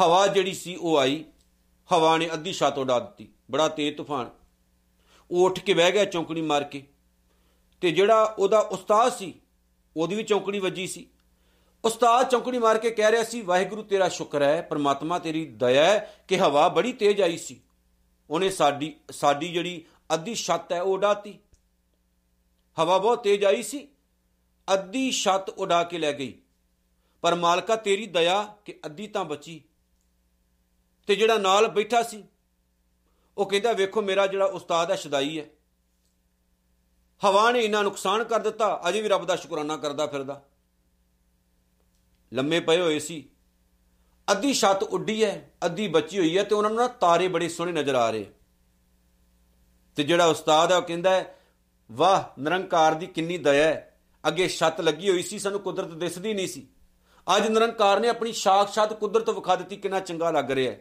ਹਵਾ 0.00 0.26
ਜਿਹੜੀ 0.26 0.54
ਸੀ 0.54 0.76
ਉਹ 0.76 0.98
ਆਈ, 0.98 1.24
ਹਵਾ 1.92 2.16
ਨੇ 2.16 2.32
ਅੱਧੀ 2.32 2.52
ਛੱਤ 2.52 2.78
ਉਡਾ 2.78 3.00
ਦਿੱਤੀ, 3.00 3.28
ਬੜਾ 3.50 3.68
ਤੇਜ਼ 3.68 3.96
ਤੂਫਾਨ। 3.96 4.30
ਉਹ 5.30 5.46
ਉੱਠ 5.46 5.60
ਕੇ 5.60 5.74
ਬਹਿ 5.74 5.92
ਗਿਆ 5.92 6.04
ਚੌਂਕੜੀ 6.04 6.40
ਮਾਰ 6.40 6.64
ਕੇ। 6.64 6.86
ਤੇ 7.82 7.90
ਜਿਹੜਾ 7.90 8.34
ਉਹਦਾ 8.38 8.58
ਉਸਤਾਦ 8.58 9.12
ਸੀ, 9.12 9.40
ਉਹਦੀ 9.96 10.14
ਵੀ 10.14 10.22
ਚੌਂਕੜੀ 10.22 10.58
ਵੱਜੀ 10.58 10.86
ਸੀ। 10.86 11.10
ਉਸਤਾਦ 11.84 12.28
ਚੌਂਕੜੀ 12.28 12.58
ਮਾਰ 12.58 12.78
ਕੇ 12.78 12.90
ਕਹਿ 12.90 13.10
ਰਿਹਾ 13.10 13.24
ਸੀ, 13.24 13.42
ਵਾਹਿਗੁਰੂ, 13.42 13.82
ਤੇਰਾ 13.82 14.08
ਸ਼ੁਕਰ 14.08 14.42
ਹੈ, 14.42 14.62
ਪ੍ਰਮਾਤਮਾ 14.62 15.18
ਤੇਰੀ 15.18 15.46
ਦਇਆ 15.46 15.84
ਹੈ 15.84 16.24
ਕਿ 16.28 16.38
ਹਵਾ 16.38 16.68
ਬੜੀ 16.68 16.92
ਤੇਜ਼ 16.92 17.22
ਆਈ 17.22 17.38
ਸੀ। 17.38 17.60
ਉਹਨੇ 18.30 18.50
ਸਾਡੀ 18.50 18.96
ਸਾਡੀ 19.10 19.48
ਜਿਹੜੀ 19.48 19.84
ਅੱਧੀ 20.14 20.34
ਛੱਤ 20.34 20.72
ਹੈ, 20.72 20.82
ਉਹ 20.82 20.94
ਉਡਾਤੀ। 20.94 21.38
ਹਵਾ 22.78 22.98
ਬਹੁਤ 22.98 23.22
ਤੇਜ਼ 23.22 23.44
ਆਈ 23.44 23.62
ਸੀ, 23.62 23.88
ਅੱਧੀ 24.74 25.12
ਛੱਤ 25.12 25.50
ਉਡਾ 25.50 25.84
ਕੇ 25.84 25.98
ਲੈ 25.98 26.12
ਗਈ। 26.12 26.38
ਪਰ 27.20 27.34
ਮਾਲਕਾ, 27.34 27.76
ਤੇਰੀ 27.76 28.06
ਦਇਆ 28.06 28.56
ਕਿ 28.64 28.80
ਅੱਧੀ 28.86 29.06
ਤਾਂ 29.06 29.24
ਬਚੀ। 29.24 29.62
ਤੇ 31.06 31.16
ਜਿਹੜਾ 31.16 31.38
ਨਾਲ 31.38 31.68
ਬੈਠਾ 31.68 32.02
ਸੀ, 32.02 32.24
ਉਹ 33.38 33.46
ਕਹਿੰਦਾ, 33.46 33.72
ਵੇਖੋ, 33.72 34.02
ਮੇਰਾ 34.02 34.26
ਜਿਹੜਾ 34.26 34.44
ਉਸਤਾਦ 34.44 34.90
ਹੈ, 34.90 34.96
ਸ਼ਦਾਈ 34.96 35.40
ਹੈ। 35.40 35.44
ਹਵਾ 37.24 37.52
ਨੇ 37.52 37.60
ਇੰਨਾ 37.60 37.82
ਨੁਕਸਾਨ 37.82 38.24
ਕਰ 38.24 38.40
ਦਿੱਤਾ, 38.40 38.82
ਅਜੇ 38.88 39.02
ਵੀ 39.02 39.08
ਰੱਬ 39.08 39.24
ਦਾ 39.24 39.36
ਸ਼ੁਕਰਾਨਾ 39.36 39.76
ਕਰਦਾ 39.76 40.06
ਫਿਰਦਾ। 40.06 40.42
ਲੰਮੇ 42.32 42.60
ਪਏ 42.60 42.80
ਹੋਏ 42.80 42.98
ਸੀ। 42.98 43.28
ਅੱਧੀ 44.30 44.54
ਛੱਤ 44.54 44.82
ਉੱਡੀ 44.82 45.24
ਹੈ, 45.24 45.50
ਅੱਧੀ 45.64 45.88
ਬਚੀ 45.88 46.18
ਹੋਈ 46.18 46.38
ਹੈ 46.38 46.42
ਤੇ 46.42 46.54
ਉਹਨਾਂ 46.54 46.70
ਨੂੰ 46.70 46.78
ਨਾ 46.78 46.88
ਤਾਰੇ 46.88 47.28
ਬੜੇ 47.28 47.48
ਸੋਹਣੇ 47.48 47.72
ਨਜ਼ਰ 47.72 47.94
ਆ 47.94 48.10
ਰਹੇ। 48.10 48.26
ਤੇ 49.96 50.02
ਜਿਹੜਾ 50.02 50.26
ਉਸਤਾਦ 50.26 50.72
ਹੈ 50.72 50.76
ਉਹ 50.76 50.82
ਕਹਿੰਦਾ 50.82 51.10
ਹੈ, 51.10 51.38
ਵਾਹ, 51.92 52.40
ਨਿਰੰਕਾਰ 52.40 52.94
ਦੀ 52.94 53.06
ਕਿੰਨੀ 53.06 53.38
ਦਇਆ 53.38 53.64
ਹੈ। 53.64 54.00
ਅੱਗੇ 54.28 54.48
ਛੱਤ 54.48 54.80
ਲੱਗੀ 54.80 55.10
ਹੋਈ 55.10 55.22
ਸੀ, 55.22 55.38
ਸਾਨੂੰ 55.38 55.60
ਕੁਦਰਤ 55.60 55.88
ਦਿਸਦੀ 55.88 56.34
ਨਹੀਂ 56.34 56.48
ਸੀ। 56.48 56.68
ਅੱਜ 57.36 57.48
ਨਿਰੰਕਾਰ 57.48 58.00
ਨੇ 58.00 58.08
ਆਪਣੀ 58.08 58.32
ਸਾਖਸ਼ਾਤ 58.32 58.92
ਕੁਦਰਤ 58.92 59.30
ਵਿਖਾ 59.30 59.56
ਦਿੱਤੀ, 59.56 59.76
ਕਿੰਨਾ 59.76 60.00
ਚੰਗਾ 60.00 60.30
ਲੱਗ 60.30 60.50
ਰਿਹਾ 60.50 60.72
ਹੈ। 60.72 60.80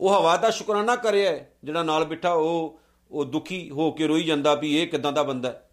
ਉਹ 0.00 0.14
ਹਵਾ 0.14 0.36
ਦਾ 0.36 0.50
ਸ਼ੁਕਰਾਨਾ 0.50 0.96
ਕਰਿਆ 0.96 1.32
ਹੈ, 1.32 1.54
ਜਿਹੜਾ 1.64 1.82
ਨਾਲ 1.82 2.04
ਬਿਠਾ 2.04 2.32
ਉਹ 2.32 2.81
ਉਹ 3.12 3.24
ਦੁਖੀ 3.24 3.70
ਹੋ 3.70 3.90
ਕੇ 3.90 4.06
ਰੋਈ 4.06 4.24
ਜਾਂਦਾ 4.24 4.54
ਵੀ 4.54 4.78
ਇਹ 4.78 4.88
ਕਿਦਾਂ 4.88 5.12
ਦਾ 5.12 5.22
ਬੰਦਾ 5.22 5.68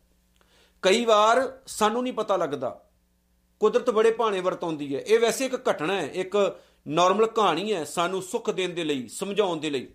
ਕਈ 0.81 1.05
ਵਾਰ 1.05 1.60
ਸਾਨੂੰ 1.67 2.03
ਨਹੀਂ 2.03 2.13
ਪਤਾ 2.13 2.38
ਲੱਗਦਾ। 2.38 2.89
ਕੁਦਰਤ 3.60 3.89
ਬੜੇ 3.89 4.12
ਭਾਣੇ 4.12 4.39
ਵਰਤਾਉਂਦੀ 4.39 4.96
ਹੈ। 4.96 5.01
ਇਹ 5.01 5.19
ਵੈਸੇ 5.19 5.46
ਇੱਕ 5.46 5.69
ਘਟਨਾ 5.69 6.01
ਹੈ, 6.01 6.10
ਇੱਕ 6.13 6.60
ਨਾਰਮਲ 6.88 7.27
ਕਹਾਣੀ 7.27 7.74
ਹੈ 7.74 7.84
ਸਾਨੂੰ 7.84 8.22
ਸੁੱਖ 8.22 8.51
ਦੇਣ 8.51 8.69
ਦੇ 8.69 8.84
ਲਈ, 8.84 9.08
ਸਮਝਾਉਣ 9.08 9.60
ਦੇ 9.60 9.69
ਲਈ। 9.69 9.88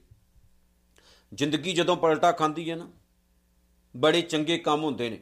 ਜ਼ਿੰਦਗੀ 1.35 1.73
ਜਦੋਂ 1.73 1.97
ਪਲਟਾ 1.97 2.33
ਖਾਂਦੀ 2.33 2.71
ਹੈ 2.71 2.77
ਨਾ, 2.77 2.91
ਬੜੇ 3.97 4.23
ਚੰਗੇ 4.23 4.59
ਕੰਮ 4.59 4.85
ਹੁੰਦੇ 4.85 5.11
ਨੇ, 5.11 5.21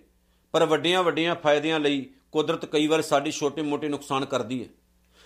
ਪਰ 0.52 0.64
ਵੱਡੀਆਂ 0.64 1.02
ਵੱਡੀਆਂ 1.02 1.34
ਫਾਇਦਿਆਂ 1.34 1.80
ਲਈ 1.80 2.10
ਕੁਦਰਤ 2.32 2.64
ਕਈ 2.64 2.86
ਵਾਰ 2.86 3.02
ਸਾਡੇ 3.02 3.30
ਛੋਟੇ-ਮੋਟੇ 3.30 3.88
ਨੁਕਸਾਨ 3.88 4.24
ਕਰਦੀ 4.24 4.62
ਹੈ। 4.62 4.68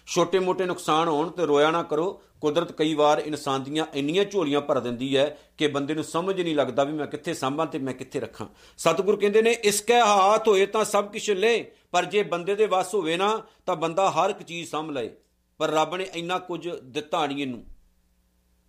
ਛੋਟੇ-ਮੋਟੇ 0.07 0.67
ਨੁਕਸਾਨ 0.67 1.09
ਹੋਣ 1.09 1.31
ਤੇ 1.31 1.47
ਰੋਇਆ 1.47 1.71
ਨਾ 1.71 1.83
ਕਰੋ। 1.83 2.23
ਕੁਦਰਤ 2.41 2.73
ਕਈ 2.73 2.95
ਵਾਰ 2.95 3.19
ਇਨਸਾਨ 3.19 3.63
ਦੀਆਂ 3.63 3.87
ਇੰਨੀਆਂ 3.95 4.25
ਝੋਲੀਆਂ 4.25 4.61
ਭਰ 4.61 4.81
ਦਿੰਦੀ 4.81 5.17
ਹੈ 5.17 5.39
ਕਿ 5.59 5.67
ਬੰਦੇ 5.67 5.95
ਨੂੰ 5.95 6.05
ਸਮਝ 6.05 6.41
ਨਹੀਂ 6.41 6.57
ਲੱਗਦਾ 6.57 6.85
ਵੀ 6.85 6.93
ਮੈਂ 6.93 7.07
ਕਿੱਥੇ 7.07 7.35
ਸੰਭਾਂ 7.35 7.67
ਤੇ 7.67 7.79
ਮੈਂ 7.79 7.95
ਕਿੱਥੇ 7.95 8.21
ਰੱਖਾਂ। 8.21 8.47
ਸਤਿਗੁਰ 8.79 9.17
ਕਹਿੰਦੇ 9.17 9.43
ਨੇ 9.43 9.51
ਇਸਕੇ 9.51 9.95
ਹੱਥ 9.95 10.49
ਹੋਏ 10.49 10.67
ਤਾਂ 10.67 10.85
ਸਭ 10.85 11.05
ਕੁਝ 11.05 11.31
ਲੈ, 11.31 11.65
ਪਰ 11.91 12.05
ਜੇ 12.05 12.23
ਬੰਦੇ 12.23 12.55
ਦੇ 12.55 12.67
ਵੱਸ 12.67 12.95
ਹੋਵੇ 12.95 13.17
ਨਾ, 13.17 13.43
ਤਾਂ 13.67 13.77
ਬੰਦਾ 13.77 14.11
ਹਰ 14.11 14.31
ਇੱਕ 14.31 14.43
ਚੀਜ਼ 14.43 14.71
ਸੰਭ 14.71 14.91
ਲਏ। 14.91 15.11
ਪਰ 15.59 15.71
ਰੱਬ 15.71 15.97
ਨੇ 15.97 16.07
ਇੰਨਾ 16.15 16.39
ਕੁਝ 16.39 16.69
ਦਿੱਤਾ 16.85 17.27
ਨਹੀਂ 17.27 17.43
ਇਹਨੂੰ। 17.43 17.65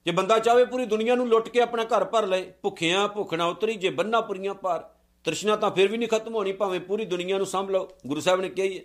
ਜੇ 0.06 0.12
ਬੰਦਾ 0.12 0.40
ਚਾਹੇ 0.40 0.66
ਪੂਰੀ 0.66 0.86
ਦੁਨੀਆ 0.86 1.16
ਨੂੰ 1.16 1.28
ਲੁੱਟ 1.28 1.50
ਕੇ 1.50 1.62
ਆਪਣਾ 1.62 1.84
ਘਰ 1.84 2.06
ਭਰ 2.06 2.28
ਲਏ, 2.28 2.54
ਭੁੱਖਿਆਂ 2.62 3.08
ਭੁੱਖਣਾ 3.08 3.46
ਉਤਰੀ, 3.46 3.74
ਜੇ 3.74 3.90
ਬੰਨਾ 3.90 4.22
ਪੁਰੀਆਂ 4.22 4.54
ਪਾਰ, 4.54 4.90
ਤ੍ਰਿਸ਼ਨਾ 5.24 5.56
ਤਾਂ 5.56 5.72
ਫਿਰ 5.72 5.88
ਵੀ 5.88 5.98
ਨਹੀਂ 5.98 6.10
ਖਤਮ 6.10 6.36
ਹੋਣੀ, 6.36 6.52
ਭਾਵੇਂ 6.52 6.80
ਪੂਰੀ 6.80 7.06
ਦੁਨੀਆ 7.06 7.38
ਨੂੰ 7.38 7.46
ਸੰਭ 7.46 7.70
ਲਓ। 7.70 7.90
ਗੁਰੂ 8.08 8.22
ਸਾਹਿਬ 8.22 8.42
ਨੇ 8.42 8.50
ਕਿਹਾ 8.50 8.68
ਹੀ 8.68 8.80
ਹੈ 8.80 8.84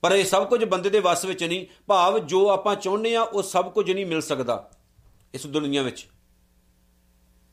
ਪਰ 0.00 0.12
ਇਹ 0.12 0.24
ਸਭ 0.24 0.48
ਕੁਝ 0.48 0.64
ਬੰਦੇ 0.64 0.90
ਦੇ 0.90 1.00
ਵੱਸ 1.00 1.24
ਵਿੱਚ 1.24 1.44
ਨਹੀਂ। 1.44 1.66
ਭਾਵ 1.86 2.18
ਜੋ 2.18 2.50
ਆਪਾਂ 2.50 2.76
ਚਾਹੁੰਦੇ 2.76 3.16
ਆ 3.16 3.22
ਉਹ 3.22 3.42
ਸਭ 3.42 3.72
ਕੁਝ 3.72 3.90
ਨਹੀਂ 3.92 4.06
ਮਿਲ 4.06 4.20
ਸਕਦਾ 4.20 4.70
ਇਸ 5.34 5.46
ਦੁਨੀਆ 5.46 5.82
ਵਿੱਚ। 5.82 6.06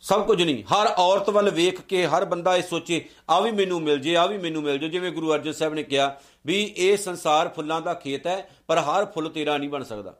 ਸਭ 0.01 0.25
ਕੁਝ 0.25 0.43
ਨਹੀਂ। 0.43 0.63
ਹਰ 0.63 0.87
ਔਰਤ 0.87 1.29
ਵੱਲ 1.29 1.49
ਵੇਖ 1.49 1.81
ਕੇ 1.81 2.07
ਹਰ 2.07 2.25
ਬੰਦਾ 2.25 2.55
ਇਹ 2.55 2.63
ਸੋਚੇ 2.63 3.09
ਆ 3.29 3.39
ਵੀ 3.39 3.51
ਮੈਨੂੰ 3.51 3.81
ਮਿਲ 3.81 3.99
ਜੇ 3.99 4.15
ਆ 4.15 4.25
ਵੀ 4.25 4.37
ਮੈਨੂੰ 4.37 4.63
ਮਿਲ 4.63 4.77
ਜੇ। 4.77 4.89
ਜਿਵੇਂ 4.89 5.11
ਗੁਰੂ 5.11 5.33
ਅਰਜਨ 5.33 5.51
ਸਾਹਿਬ 5.51 5.73
ਨੇ 5.73 5.83
ਕਿਹਾ 5.83 6.17
ਵੀ 6.45 6.73
ਇਹ 6.77 6.97
ਸੰਸਾਰ 6.97 7.49
ਫੁੱਲਾਂ 7.49 7.81
ਦਾ 7.81 7.93
ਖੇਤ 7.93 8.27
ਹੈ, 8.27 8.49
ਪਰ 8.67 8.77
ਹਰ 8.77 9.05
ਫੁੱਲ 9.05 9.29
ਤੇਰਾ 9.29 9.57
ਨਹੀਂ 9.57 9.69
ਬਣ 9.69 9.83
ਸਕਦਾ। 9.83 10.17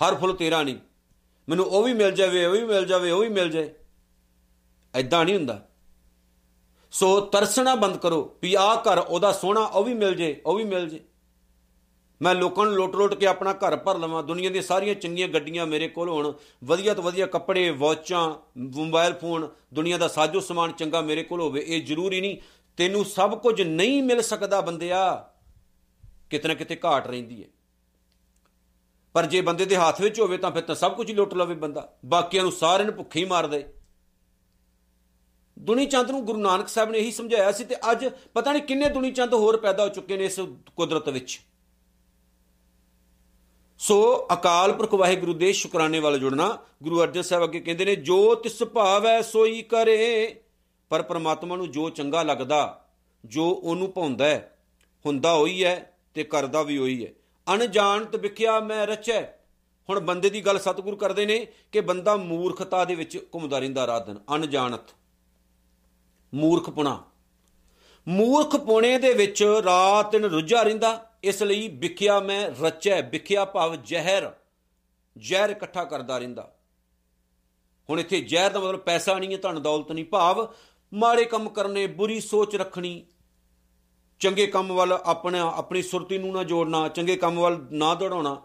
ਹਰ 0.00 0.14
ਫੁੱਲ 0.14 0.32
ਤੇਰਾ 0.32 0.62
ਨਹੀਂ। 0.62 0.76
ਮੈਨੂੰ 1.48 1.66
ਉਹ 1.66 1.82
ਵੀ 1.82 1.92
ਮਿਲ 1.92 2.10
ਜਾਵੇ, 2.10 2.44
ਉਹ 2.44 2.52
ਵੀ 2.52 2.64
ਮਿਲ 2.64 2.86
ਜਾਵੇ, 2.86 3.10
ਉਹ 3.10 3.20
ਵੀ 3.20 3.28
ਮਿਲ 3.28 3.50
ਜਾਏ। 3.50 3.74
ਐਦਾਂ 4.94 5.24
ਨਹੀਂ 5.24 5.34
ਹੁੰਦਾ। 5.34 5.68
ਸੋ 6.94 7.20
ਤਰਸਣਾ 7.20 7.74
ਬੰਦ 7.74 7.96
ਕਰੋ 7.96 8.36
ਵੀ 8.42 8.54
ਆਹ 8.54 8.76
ਘਰ 8.76 8.98
ਉਹਦਾ 8.98 9.32
ਸੋਹਣਾ, 9.32 9.60
ਉਹ 9.60 9.84
ਵੀ 9.84 9.94
ਮਿਲ 9.94 10.14
ਜੇ, 10.14 10.42
ਉਹ 10.46 10.54
ਵੀ 10.54 10.64
ਮਿਲ 10.64 10.88
ਜੇ। 10.88 11.04
ਮੈਂ 12.22 12.34
ਲੋਕਾਂ 12.34 12.64
ਨੂੰ 12.64 12.74
ਲੁੱਟ-ਲੁੱਟ 12.74 13.14
ਕੇ 13.14 13.26
ਆਪਣਾ 13.26 13.52
ਘਰ 13.52 13.76
ਭਰ 13.76 13.98
ਲਵਾਂ, 13.98 14.22
ਦੁਨੀਆ 14.22 14.50
ਦੀਆਂ 14.50 14.62
ਸਾਰੀਆਂ 14.62 14.94
ਚੰਗੀਆਂ 14.94 15.28
ਗੱਡੀਆਂ 15.28 15.66
ਮੇਰੇ 15.66 15.88
ਕੋਲ 15.88 16.08
ਹੋਣ, 16.08 16.32
ਵਧੀਆ 16.64 16.94
ਤੋਂ 16.94 17.04
ਵਧੀਆ 17.04 17.26
ਕੱਪੜੇ, 17.26 17.70
ਵਾਚਾਂ, 17.70 18.34
ਮੋਬਾਈਲ 18.58 19.14
ਫੋਨ, 19.14 19.48
ਦੁਨੀਆ 19.74 19.98
ਦਾ 19.98 20.08
ਸਾਜੋ 20.08 20.40
ਸਮਾਨ 20.40 20.72
ਚੰਗਾ 20.72 21.00
ਮੇਰੇ 21.00 21.22
ਕੋਲ 21.22 21.40
ਹੋਵੇ, 21.40 21.64
ਇਹ 21.66 21.82
ਜ਼ਰੂਰੀ 21.82 22.20
ਨਹੀਂ। 22.20 22.38
ਤੈਨੂੰ 22.76 23.04
ਸਭ 23.04 23.38
ਕੁਝ 23.38 23.62
ਨਹੀਂ 23.62 24.02
ਮਿਲ 24.02 24.22
ਸਕਦਾ 24.22 24.60
ਬੰਦਿਆ। 24.60 25.28
ਕਿਤੇ 26.30 26.48
ਨਾ 26.48 26.54
ਕਿਤੇ 26.54 26.80
ਘਾਟ 26.84 27.06
ਰਹਿੰਦੀ 27.06 27.42
ਹੈ 27.42 27.48
ਪਰ 29.12 29.26
ਜੇ 29.26 29.40
ਬੰਦੇ 29.40 29.64
ਦੇ 29.64 29.76
ਹੱਥ 29.76 30.00
ਵਿੱਚ 30.00 30.20
ਹੋਵੇ 30.20 30.38
ਤਾਂ 30.38 30.50
ਫਿਰ 30.50 30.62
ਤਾਂ 30.62 30.74
ਸਭ 30.74 30.96
ਕੁਝ 30.96 31.12
ਲੁੱਟ 31.12 31.34
ਲਵੇ 31.34 31.54
ਬੰਦਾ। 31.54 31.96
ਬਾਕੀਆਂ 32.04 32.42
ਨੂੰ 32.42 32.52
ਸਾਰਿਆਂ 32.52 32.86
ਨੂੰ 32.86 32.96
ਭੁੱਖੇ 32.96 33.20
ਹੀ 33.20 33.24
ਮਾਰ 33.24 33.46
ਦੇ। 33.46 33.74
ਦੁਨੀ 35.64 35.86
ਚੰਦ 35.86 36.10
ਨੂੰ 36.10 36.24
ਗੁਰੂ 36.24 36.38
ਨਾਨਕ 36.38 36.68
ਸਾਹਿਬ 36.68 36.90
ਨੇ 36.90 36.98
ਇਹੀ 36.98 37.12
ਸਮਝਾਇਆ 37.12 37.52
ਸੀ 37.52 37.64
ਤੇ 37.64 37.76
ਅੱਜ 37.90 38.08
ਪਤਾ 38.34 38.52
ਨਹੀਂ 38.52 38.62
ਕਿੰਨੇ 38.62 38.88
ਦੁਨੀ 38.88 39.10
ਚੰਦ 39.10 39.34
ਹੋਰ 39.34 39.56
ਪੈਦਾ 39.56 39.84
ਹੋ 39.84 39.88
ਚੁੱਕੇ 39.88 40.16
ਨੇ 40.16 40.24
ਇਸ 40.24 40.40
ਕੁਦਰਤ 40.76 41.08
ਵਿੱਚ। 41.08 41.40
ਸੋ 43.78 44.28
ਅਕਾਲ 44.32 44.72
ਪੁਰਖ 44.72 44.94
ਵਾਹਿਗੁਰੂ 44.94 45.34
ਦੇ 45.34 45.52
ਸ਼ੁਕਰਾਨੇ 45.52 45.98
ਵਾਲਾ 45.98 46.16
ਜੁੜਨਾ 46.16 46.58
ਗੁਰੂ 46.82 47.02
ਅਰਜਨ 47.02 47.22
ਸਾਹਿਬ 47.22 47.44
ਅੱਗੇ 47.44 47.60
ਕਹਿੰਦੇ 47.60 47.84
ਨੇ, 47.84 47.96
ਜੋ 47.96 48.34
ਤਿਸ 48.34 48.62
ਭਾਵੈ 48.62 49.22
ਸੋਈ 49.22 49.62
ਕਰੇ, 49.62 50.40
ਪਰ 50.88 51.02
ਪ੍ਰਮਾਤਮਾ 51.02 51.56
ਨੂੰ 51.56 51.70
ਜੋ 51.70 51.90
ਚੰਗਾ 51.90 52.22
ਲੱਗਦਾ, 52.22 52.84
ਜੋ 53.24 53.50
ਉਹਨੂੰ 53.50 53.92
ਪਾਉਂਦਾ 53.92 54.24
ਹੈ 54.24 54.58
ਹੁੰਦਾ 55.06 55.34
ਹੋਈ 55.34 55.64
ਹੈ 55.64 55.98
ਤੇ 56.14 56.24
ਕਰਦਾ 56.24 56.62
ਵੀ 56.62 56.78
ਹੋਈ 56.78 57.06
ਹੈ। 57.06 57.12
ਅਣਜਾਣਤ 57.54 58.16
ਵਿਖਿਆ 58.16 58.60
ਮੈਂ 58.60 58.86
ਰਚੈ। 58.86 59.22
ਹੁਣ 59.90 60.00
ਬੰਦੇ 60.00 60.30
ਦੀ 60.30 60.40
ਗੱਲ 60.40 60.58
ਸਤਿਗੁਰੂ 60.58 60.96
ਕਰਦੇ 60.96 61.26
ਨੇ 61.26 61.46
ਕਿ 61.72 61.80
ਬੰਦਾ 61.80 62.16
ਮੂਰਖਤਾ 62.16 62.84
ਦੇ 62.84 62.94
ਵਿੱਚ 62.94 63.18
ਘੁੰਮਦਾ 63.34 63.58
ਰਹਿੰਦਾ 63.58 63.86
ਰਾਤ 63.86 64.06
ਦਿਨ, 64.06 64.18
ਅਣਜਾਣਤ। 64.34 64.94
ਮੂਰਖਪੁਣਾ। 66.34 67.04
ਮੂਰਖਪੁਣੇ 68.08 68.98
ਦੇ 68.98 69.14
ਵਿੱਚ 69.14 69.42
ਰਾਤ 69.64 70.12
ਦਿਨ 70.12 70.24
ਰੁੱਝਾ 70.24 70.62
ਰਹਿੰਦਾ, 70.62 71.10
ਇਸ 71.24 71.42
ਲਈ 71.42 71.68
ਵਿਖਿਆ 71.68 72.20
ਮੈਂ 72.20 72.50
ਰਚੈ, 72.62 73.02
ਵਿਖਿਆ 73.02 73.44
ਭਾਵ 73.44 73.76
ਜ਼ਹਿਰ 73.76 74.32
ਜ਼ਹਿਰ 75.18 75.50
ਇਕੱਠਾ 75.50 75.84
ਕਰਦਾ 75.84 76.18
ਰਹਿੰਦਾ। 76.18 76.54
ਹੁਣ 77.90 78.00
ਇੱਥੇ 78.00 78.20
ਜ਼ਹਿਰ 78.20 78.50
ਦਾ 78.50 78.60
ਮਤਲਬ 78.60 78.80
ਪੈਸਾ 78.80 79.18
ਨਹੀਂ 79.18 79.32
ਹੈ, 79.32 79.38
ਧਨ 79.38 79.62
ਦੌਲਤ 79.62 79.92
ਨਹੀਂ, 79.92 80.04
ਭਾਵ 80.04 80.52
ਮਾੜੇ 80.94 81.24
ਕੰਮ 81.24 81.48
ਕਰਨੇ, 81.48 81.86
ਬੁਰੀ 81.86 82.20
ਸੋਚ 82.20 82.56
ਰੱਖਣੀ। 82.56 83.06
ਚੰਗੇ 84.20 84.46
ਕੰਮ 84.46 84.72
ਵੱਲ 84.72 84.92
ਆਪਣਾ, 84.92 85.52
ਆਪਣੀ 85.56 85.82
ਸੁਰਤੀ 85.82 86.18
ਨੂੰ 86.18 86.32
ਨਾ 86.32 86.44
ਜੋੜਨਾ, 86.44 86.88
ਚੰਗੇ 86.88 87.16
ਕੰਮ 87.16 87.40
ਵੱਲ 87.40 87.66
ਨਾ 87.72 87.94
ਦੌੜਾਉਣਾ। 87.94 88.42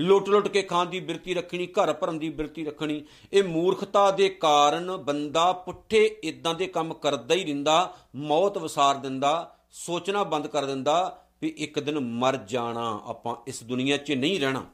ਲੁੱਟ-ਲੁੱਟ 0.00 0.48
ਕੇ 0.48 0.62
ਖਾਣ 0.62 0.86
ਦੀ 0.86 1.00
ਬਿਰਤੀ 1.00 1.34
ਰੱਖਣੀ, 1.34 1.66
ਘਰ 1.66 1.92
ਭਰਨ 1.92 2.18
ਦੀ 2.18 2.30
ਬਿਰਤੀ 2.30 2.64
ਰੱਖਣੀ, 2.64 3.04
ਇਹ 3.32 3.44
ਮੂਰਖਤਾ 3.44 4.10
ਦੇ 4.10 4.28
ਕਾਰਨ 4.28 4.96
ਬੰਦਾ 4.96 5.52
ਪੁੱਠੇ 5.52 6.04
ਇਦਾਂ 6.24 6.54
ਦੇ 6.54 6.66
ਕੰਮ 6.66 6.94
ਕਰਦਾ 6.94 7.34
ਹੀ 7.34 7.44
ਰਹਿੰਦਾ, 7.44 7.96
ਮੌਤ 8.16 8.58
ਵਸਾਰ 8.58 8.94
ਦਿੰਦਾ, 8.94 9.58
ਸੋਚਣਾ 9.70 10.22
ਬੰਦ 10.22 10.46
ਕਰ 10.46 10.64
ਦਿੰਦਾ 10.64 11.24
ਵੀ 11.42 11.54
ਇੱਕ 11.56 11.80
ਦਿਨ 11.80 11.98
ਮਰ 11.98 12.36
ਜਾਣਾ, 12.36 13.00
ਆਪਾਂ 13.06 13.36
ਇਸ 13.46 13.62
ਦੁਨੀਆ 13.62 13.96
'ਚ 13.96 14.12
ਨਹੀਂ 14.12 14.40
ਰਹਿਣਾ। 14.40 14.66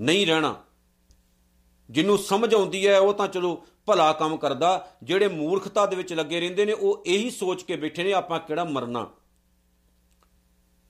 ਨਹੀਂ 0.00 0.26
ਰਹਿਣਾ। 0.26 0.64
ਜਿਹਨੂੰ 1.90 2.18
ਸਮਝ 2.18 2.54
ਆਉਂਦੀ 2.54 2.86
ਹੈ, 2.86 2.98
ਉਹ 2.98 3.14
ਤਾਂ 3.14 3.28
ਚਲੋ 3.28 3.66
ਭਲਾ 3.86 4.12
ਕੰਮ 4.12 4.36
ਕਰਦਾ, 4.36 4.92
ਜਿਹੜੇ 5.02 5.28
ਮੂਰਖਤਾ 5.28 5.86
ਦੇ 5.86 5.96
ਵਿੱਚ 5.96 6.12
ਲੱਗੇ 6.12 6.40
ਰਹਿੰਦੇ 6.40 6.64
ਨੇ, 6.64 6.72
ਉਹ 6.72 7.02
ਇਹੀ 7.06 7.30
ਸੋਚ 7.30 7.62
ਕੇ 7.62 7.76
ਬੈਠੇ 7.76 8.04
ਨੇ, 8.04 8.12
ਆਪਾਂ 8.12 8.40
ਕਿਹੜਾ 8.40 8.64
ਮਰਨਾ। 8.64 9.10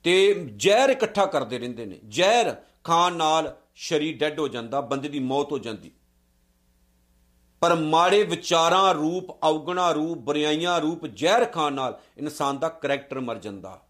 ਤੇ 0.03 0.47
ਜ਼ਹਿਰ 0.55 0.89
ਇਕੱਠਾ 0.89 1.25
ਕਰਦੇ 1.25 1.59
ਰਹਿੰਦੇ 1.59 1.85
ਨੇ। 1.85 1.99
ਜ਼ਹਿਰ 2.07 2.55
ਖਾਣ 2.85 3.13
ਨਾਲ 3.13 3.55
ਸ਼ਰੀਰ 3.75 4.17
ਡੈੱਡ 4.17 4.39
ਹੋ 4.39 4.47
ਜਾਂਦਾ, 4.47 4.81
ਬੰਦੇ 4.81 5.09
ਦੀ 5.09 5.19
ਮੌਤ 5.19 5.51
ਹੋ 5.51 5.57
ਜਾਂਦੀ। 5.57 5.91
ਪਰ 7.61 7.75
ਮਾੜੇ 7.75 8.23
ਵਿਚਾਰਾਂ 8.23 8.93
ਰੂਪ, 8.93 9.43
ਔਗਣਾ 9.43 9.91
ਰੂਪ, 9.91 10.17
ਬੁਰਾਈਆਂ 10.17 10.81
ਰੂਪ 10.81 11.05
ਜ਼ਹਿਰ 11.05 11.45
ਖਾਣ 11.45 11.73
ਨਾਲ 11.73 11.99
ਇਨਸਾਨ 12.17 12.59
ਦਾ 12.59 12.69
ਕੈਰੈਕਟਰ 12.69 13.19
ਮਰ 13.19 13.37
ਜਾਂਦਾ। 13.37 13.81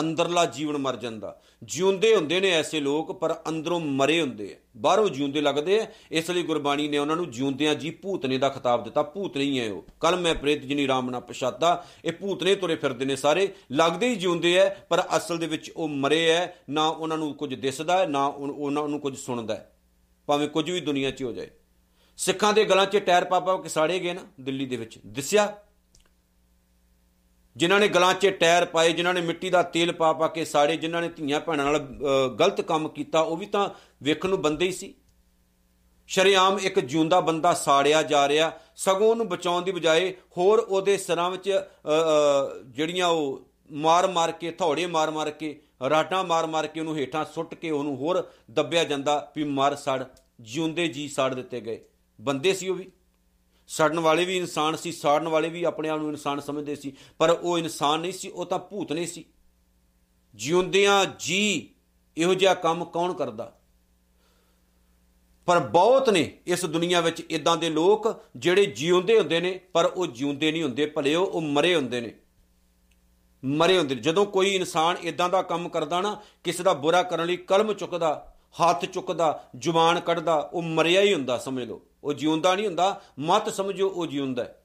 ਅੰਦਰਲਾ 0.00 0.46
ਜੀਵਨ 0.46 0.78
ਮਰ 0.78 0.96
ਜਾਂਦਾ। 0.96 1.40
ਜਿਉਂਦੇ 1.62 2.14
ਹੁੰਦੇ 2.16 2.40
ਨੇ 2.40 2.50
ਐਸੇ 2.50 2.80
ਲੋਕ, 2.80 3.12
ਪਰ 3.12 3.40
ਅੰਦਰੋਂ 3.48 3.80
ਮਰੇ 3.80 4.20
ਹੁੰਦੇ 4.20 4.56
ਆ। 4.60 4.68
ਬਾਹਰੋਂ 4.76 5.08
ਜਿਉਂਦੇ 5.08 5.40
ਲੱਗਦੇ 5.40 5.80
ਆ। 5.80 5.86
ਇਸ 6.12 6.30
ਲਈ 6.30 6.42
ਗੁਰਬਾਣੀ 6.42 6.88
ਨੇ 6.88 6.98
ਉਹਨਾਂ 6.98 7.16
ਨੂੰ 7.16 7.30
ਜਿਉਂਦਿਆਂ 7.30 7.74
ਜੀ 7.74 7.90
ਭੂਤਨੇ 7.90 8.38
ਦਾ 8.38 8.48
ਖਿਤਾਬ 8.48 8.84
ਦਿੱਤਾ। 8.84 9.02
ਭੂਤ 9.02 9.36
ਨਹੀਂ 9.36 9.60
ਹੈ 9.60 9.72
ਉਹ। 9.72 9.84
ਕੱਲ 10.00 10.16
ਮੈਂ 10.16 10.34
ਪ੍ਰੇਤ 10.34 10.62
ਜਿਨੀ 10.62 10.88
ਰਾਮ 10.88 11.10
ਨਾ 11.10 11.20
ਪਛਾਤਾ 11.20 11.86
ਇਹ 12.04 12.12
ਭੂਤਨੇ 12.12 12.54
ਤੁਰੇ 12.54 12.74
ਫਿਰਦੇ 12.74 13.04
ਨੇ 13.04 13.16
ਸਾਰੇ। 13.16 13.52
ਲੱਗਦੇ 13.72 14.08
ਹੀ 14.08 14.16
ਜਿਉਂਦੇ 14.16 14.60
ਆ 14.60 14.76
ਪਰ 14.88 15.02
ਅਸਲ 15.16 15.38
ਦੇ 15.38 15.46
ਵਿੱਚ 15.46 15.70
ਉਹ 15.76 15.88
ਮਰੇ 15.88 16.30
ਐ। 16.30 16.46
ਨਾ 16.70 16.88
ਉਹਨਾਂ 16.88 17.18
ਨੂੰ 17.18 17.34
ਕੁਝ 17.34 17.54
ਦਿਸਦਾ 17.54 17.98
ਹੈ 17.98 18.06
ਨਾ 18.06 18.26
ਉਹਨਾਂ 18.26 18.88
ਨੂੰ 18.88 19.00
ਕੁਝ 19.00 19.16
ਸੁਣਦਾ 19.16 19.54
ਹੈ 19.54 19.76
ਭਾਵੇਂ 20.26 20.48
ਕੁਝ 20.48 20.70
ਵੀ 20.70 20.80
ਦੁਨੀਆ 20.80 21.10
'ਚ 21.10 21.22
ਹੋ 21.22 21.32
ਜਾਏ। 21.32 21.50
ਸਿੱਖਾਂ 22.16 22.52
ਦੇ 22.52 22.64
ਗਲਾਂ 22.64 22.86
'ਚ 22.86 22.96
ਟਾਇਰ 22.96 23.24
ਪਾਪਾ 23.24 23.56
ਕਿ 23.56 23.68
ਸਾੜੇ 23.68 23.98
ਗਏ 23.98 24.12
ਨਾ, 24.12 24.20
ਦਿੱਲੀ 24.40 24.66
ਦੇ 24.66 24.76
ਵਿੱਚ। 24.76 24.98
ਦਿਸਿਆ। 25.06 25.56
ਜਿਨ੍ਹਾਂ 27.56 27.78
ਨੇ 27.80 27.88
ਗਲਾਂ 27.88 28.12
'ਚ 28.14 28.26
ਟਾਇਰ 28.40 28.64
ਪਾਏ, 28.64 28.92
ਜਿਨ੍ਹਾਂ 28.92 29.14
ਨੇ 29.14 29.20
ਮਿੱਟੀ 29.20 29.50
ਦਾ 29.50 29.62
ਤੇਲ 29.64 29.92
ਪਾ 29.92 30.12
ਪਾ 30.12 30.28
ਕੇ 30.28 30.44
ਸਾੜੇ, 30.44 30.76
ਜਿਨ੍ਹਾਂ 30.76 31.02
ਨੇ 31.02 31.08
ਧੀਆਂ 31.08 31.40
ਭੈਣਾਂ 31.40 31.64
ਨਾਲ 31.64 31.78
ਗਲਤ 32.38 32.60
ਕੰਮ 32.60 32.88
ਕੀਤਾ, 32.88 33.20
ਉਹ 33.20 33.36
ਵੀ 33.36 33.46
ਤਾਂ 33.46 33.68
ਵੇਖਣ 34.02 34.28
ਨੂੰ 34.28 34.40
ਬੰਦੇ 34.42 34.66
ਹੀ 34.66 34.72
ਸੀ। 34.72 34.94
ਸ਼ਰੀਆਮ 36.08 36.58
ਇੱਕ 36.58 36.78
ਜਿਉਂਦਾ 36.80 37.20
ਬੰਦਾ 37.20 37.52
ਸਾੜਿਆ 37.54 38.02
ਜਾ 38.02 38.26
ਰਿਹਾ, 38.28 38.52
ਸਗੋਂ 38.76 39.08
ਉਹਨੂੰ 39.08 39.28
ਬਚਾਉਣ 39.28 39.62
ਦੀ 39.62 39.72
ਬਜਾਏ 39.72 40.10
ਹੋਰ 40.36 40.58
ਉਹਦੇ 40.58 40.96
ਸਿਰਾਂ 40.96 41.30
ਵਿੱਚ 41.30 41.50
ਜਿਹੜੀਆਂ 42.68 43.08
ਉਹ 43.08 43.48
ਮਾਰ-ਮਾਰ 43.72 44.32
ਕੇ 44.32 44.50
ਥੋੜੇ 44.50 44.86
ਮਾਰ-ਮਾਰ 44.86 45.30
ਕੇ 45.30 45.60
ਰਾਟਾਂ 45.90 46.24
ਮਾਰ-ਮਾਰ 46.24 46.66
ਕੇ 46.66 46.80
ਉਹਨੂੰ 46.80 46.96
ਹੇਠਾਂ 46.96 47.24
ਸੁੱਟ 47.24 47.54
ਕੇ 47.54 47.70
ਉਹਨੂੰ 47.70 47.96
ਹੋਰ 47.96 48.22
ਦੱਬਿਆ 48.50 48.84
ਜਾਂਦਾ 48.84 49.32
ਵੀ 49.36 49.44
ਮਰ 49.44 49.74
ਸੜ, 49.76 50.04
ਜਿਉਂਦੇ 50.40 50.88
ਜੀ 50.88 51.08
ਸਾੜ 51.08 51.34
ਦਿੱਤੇ 51.34 51.60
ਗਏ। 51.60 51.80
ਬੰਦੇ 52.18 52.52
ਸੀ 52.54 52.68
ਉਹ 52.68 52.74
ਵੀ। 52.74 52.90
ਸੜਨ 53.70 54.00
ਵਾਲੇ 54.00 54.24
ਵੀ 54.24 54.36
ਇਨਸਾਨ 54.36 54.76
ਸੀ, 54.76 54.92
ਸਾੜਨ 54.92 55.28
ਵਾਲੇ 55.28 55.48
ਵੀ 55.48 55.64
ਆਪਣੇ 55.64 55.88
ਆਪ 55.88 55.98
ਨੂੰ 55.98 56.08
ਇਨਸਾਨ 56.08 56.40
ਸਮਝਦੇ 56.40 56.76
ਸੀ, 56.76 56.96
ਪਰ 57.18 57.30
ਉਹ 57.30 57.58
ਇਨਸਾਨ 57.58 58.00
ਨਹੀਂ 58.00 58.12
ਸੀ, 58.12 58.28
ਉਹ 58.28 58.46
ਤਾਂ 58.46 58.58
ਭੂਤ 58.58 58.92
ਨਹੀਂ 58.92 59.06
ਸੀ। 59.06 59.24
ਜਿਉਂਦਿਆਂ 60.34 61.06
ਜੀ 61.18 61.70
ਇਹੋ 62.16 62.34
ਜਿਹਾ 62.34 62.54
ਕੰਮ 62.54 62.84
ਕੌਣ 62.84 63.12
ਕਰਦਾ? 63.12 63.58
ਪਰ 65.46 65.58
ਬਹੁਤ 65.58 66.10
ਨੇ 66.10 66.38
ਇਸ 66.46 66.64
ਦੁਨੀਆ 66.64 67.00
ਵਿੱਚ 67.00 67.20
ਇਦਾਂ 67.20 67.56
ਦੇ 67.56 67.70
ਲੋਕ 67.70 68.22
ਜਿਹੜੇ 68.36 68.66
ਜਿਉਂਦੇ 68.66 69.18
ਹੁੰਦੇ 69.18 69.40
ਨੇ, 69.40 69.60
ਪਰ 69.72 69.84
ਉਹ 69.84 70.06
ਜਿਉਂਦੇ 70.06 70.52
ਨਹੀਂ 70.52 70.62
ਹੁੰਦੇ, 70.62 70.86
ਭਲੇ 70.86 71.14
ਉਹ 71.14 71.40
ਮਰੇ 71.40 71.74
ਹੁੰਦੇ 71.74 72.00
ਨੇ। 72.00 72.14
ਮਰੇ 73.44 73.78
ਹੁੰਦੇ 73.78 73.94
ਜਦੋਂ 73.94 74.26
ਕੋਈ 74.26 74.54
ਇਨਸਾਨ 74.54 74.96
ਇਦਾਂ 74.96 75.28
ਦਾ 75.28 75.42
ਕੰਮ 75.42 75.68
ਕਰਦਾ 75.68 76.00
ਨਾ, 76.00 76.22
ਕਿਸੇ 76.44 76.62
ਦਾ 76.62 76.72
ਬੁਰਾ 76.72 77.02
ਕਰਨ 77.02 77.26
ਲਈ 77.26 77.36
ਕਲਮ 77.36 77.72
ਚੁੱਕਦਾ 77.72 78.29
ਹੱਥ 78.60 78.84
ਚੁੱਕਦਾ, 78.84 79.44
ਜ਼ੁਬਾਨ 79.56 80.00
ਕੱਢਦਾ, 80.00 80.50
ਉਹ 80.52 80.62
ਮਰਿਆ 80.62 81.00
ਹੀ 81.00 81.14
ਹੁੰਦਾ, 81.14 81.38
ਸਮਝ 81.38 81.62
ਲਓ। 81.62 81.82
ਉਹ 82.04 82.12
ਜਿਉਂਦਾ 82.12 82.54
ਨਹੀਂ 82.54 82.66
ਹੁੰਦਾ, 82.66 83.00
ਮਤ 83.18 83.48
ਸਮਝੋ, 83.48 83.88
ਉਹ 83.88 84.06
ਜਿਉਂਦਾ 84.06 84.44
ਹੈ। 84.44 84.56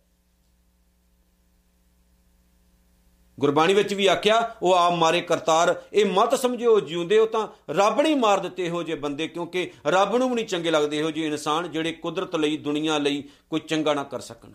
ਗੁਰਬਾਣੀ 3.39 3.74
ਵਿੱਚ 3.74 3.94
ਵੀ 3.94 4.08
ਆਖਿਆ, 4.08 4.56
ਉਹ 4.62 4.74
ਆਪ 4.74 4.94
ਮਾਰੇ 4.94 5.22
ਕਰਤਾਰ, 5.22 5.84
ਇਹ 5.94 6.06
ਮਤ 6.06 6.36
ਸਮਝਿਓ 6.36 6.80
ਜਿਉਂਦੇ 6.80 7.20
ਹੋ 7.20 7.25
ਤਾਂ 7.25 7.48
ਰੱਬ 7.70 8.01
ਨੇ 8.01 8.15
ਮਾਰ 8.15 8.39
ਦਿੱਤੇ 8.39 8.65
ਇਹੋ 8.65 8.84
ਜੇ 8.84 8.96
ਬੰਦੇ, 8.96 9.27
ਕਿਉਂਕਿ 9.27 9.72
ਰੱਬ 9.88 10.15
ਨੂੰ 10.15 10.30
ਵੀ 10.30 10.36
ਨਹੀਂ 10.36 10.46
ਚੰਗੇ 10.46 10.72
ਲੱਗਦੇ 10.72 11.00
ਇਹੋ 11.00 11.12
ਜਿਹੇ 11.12 11.27
ਇਨਸਾਨ 11.27 11.72
ਜਿਹੜੇ 11.72 11.92
ਕੁਦਰਤ 11.92 12.36
ਲਈ, 12.36 12.58
ਦੁਨੀਆ 12.58 12.98
ਲਈ 12.98 13.30
ਕੋਈ 13.50 13.60
ਚੰਗਾ 13.60 13.94
ਨਾ 13.94 14.04
ਕਰ 14.04 14.20
ਸਕਣ। 14.20 14.51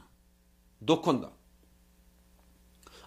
ਦੁੱਖ 0.85 1.07
ਹੁੰਦਾ। 1.07 1.31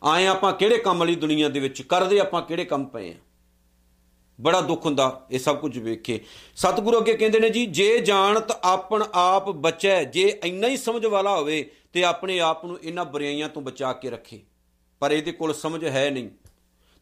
ਆਏ 0.03 0.27
ਆਪਾਂ 0.27 0.53
ਕਿਹੜੇ 0.53 0.77
ਕੰਮ 0.77 1.03
ਲਈ 1.03 1.15
ਦੁਨੀਆ 1.15 1.50
ਦੇ 1.50 1.60
ਵਿੱਚ, 1.60 1.82
ਕਰਦੇ 1.82 2.20
ਆਪਾਂ 2.20 2.42
ਕਿਹੜੇ 2.42 2.65
ਕੰਮ 2.65 2.86
ਪਏ 2.86 3.12
ਆ? 3.12 3.15
ਬੜਾ 4.42 4.62
ਦੁੱਖ 4.62 4.86
ਹੁੰਦਾ 4.86 5.25
ਇਹ 5.32 5.40
ਸਭ 5.40 5.58
ਕੁਝ 5.58 5.78
ਵੇਖ 5.80 6.02
ਕੇ। 6.02 6.24
ਸਤਿਗੁਰੂ 6.56 7.00
ਅੱਗੇ 7.00 7.13
ਕਹਿੰਦੇ 7.13 7.40
ਨੇ 7.40 7.50
ਜੀ, 7.50 7.66
ਜੇ 7.66 8.00
ਜਾਣਤ 8.00 8.52
ਆਪਣ 8.52 9.04
ਆਪ 9.13 9.50
ਬਚੈ, 9.50 10.04
ਜੇ 10.04 10.40
ਇੰਨਾ 10.44 10.68
ਹੀ 10.68 10.78
ਸਮਝ 10.78 11.06
ਵਾਲਾ 11.06 11.36
ਹੋਵੇ 11.36 11.72
ਤੇ 11.94 12.04
ਆਪਣੇ 12.04 12.40
ਆਪ 12.40 12.66
ਨੂੰ 12.66 12.80
ਇਹਨਾਂ 12.84 13.06
ਬੁਰਾਈਆਂ 13.06 13.50
ਤੋਂ 13.50 13.62
ਬਚਾ 13.62 13.94
ਕੇ 13.94 14.10
ਰੱਖੇ। 14.10 14.42
ਪਰ 15.00 15.12
ਇਹਦੇ 15.12 15.32
ਕੋਲ 15.32 15.54
ਸਮਝ 15.54 15.86
ਹੈ 15.86 16.10
ਨਹੀਂ। 16.10 16.30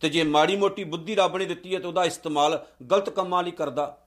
ਤੇ 0.01 0.09
ਜੇ 0.09 0.23
ਮਾੜੀ 0.23 0.55
ਮੋਟੀ 0.55 0.83
ਬੁੱਧੀ 0.83 1.15
ਰੱਬ 1.15 1.37
ਨੇ 1.37 1.45
ਦਿੱਤੀ 1.45 1.75
ਹੈ 1.75 1.79
ਤੇ 1.79 1.87
ਉਹਦਾ 1.87 2.05
ਇਸਤੇਮਾਲ 2.05 2.65
ਗਲਤ 2.91 3.09
ਕੰਮਾਂ 3.09 3.43
ਲਈ 3.43 3.51
ਕਰਦਾ, 3.51 3.97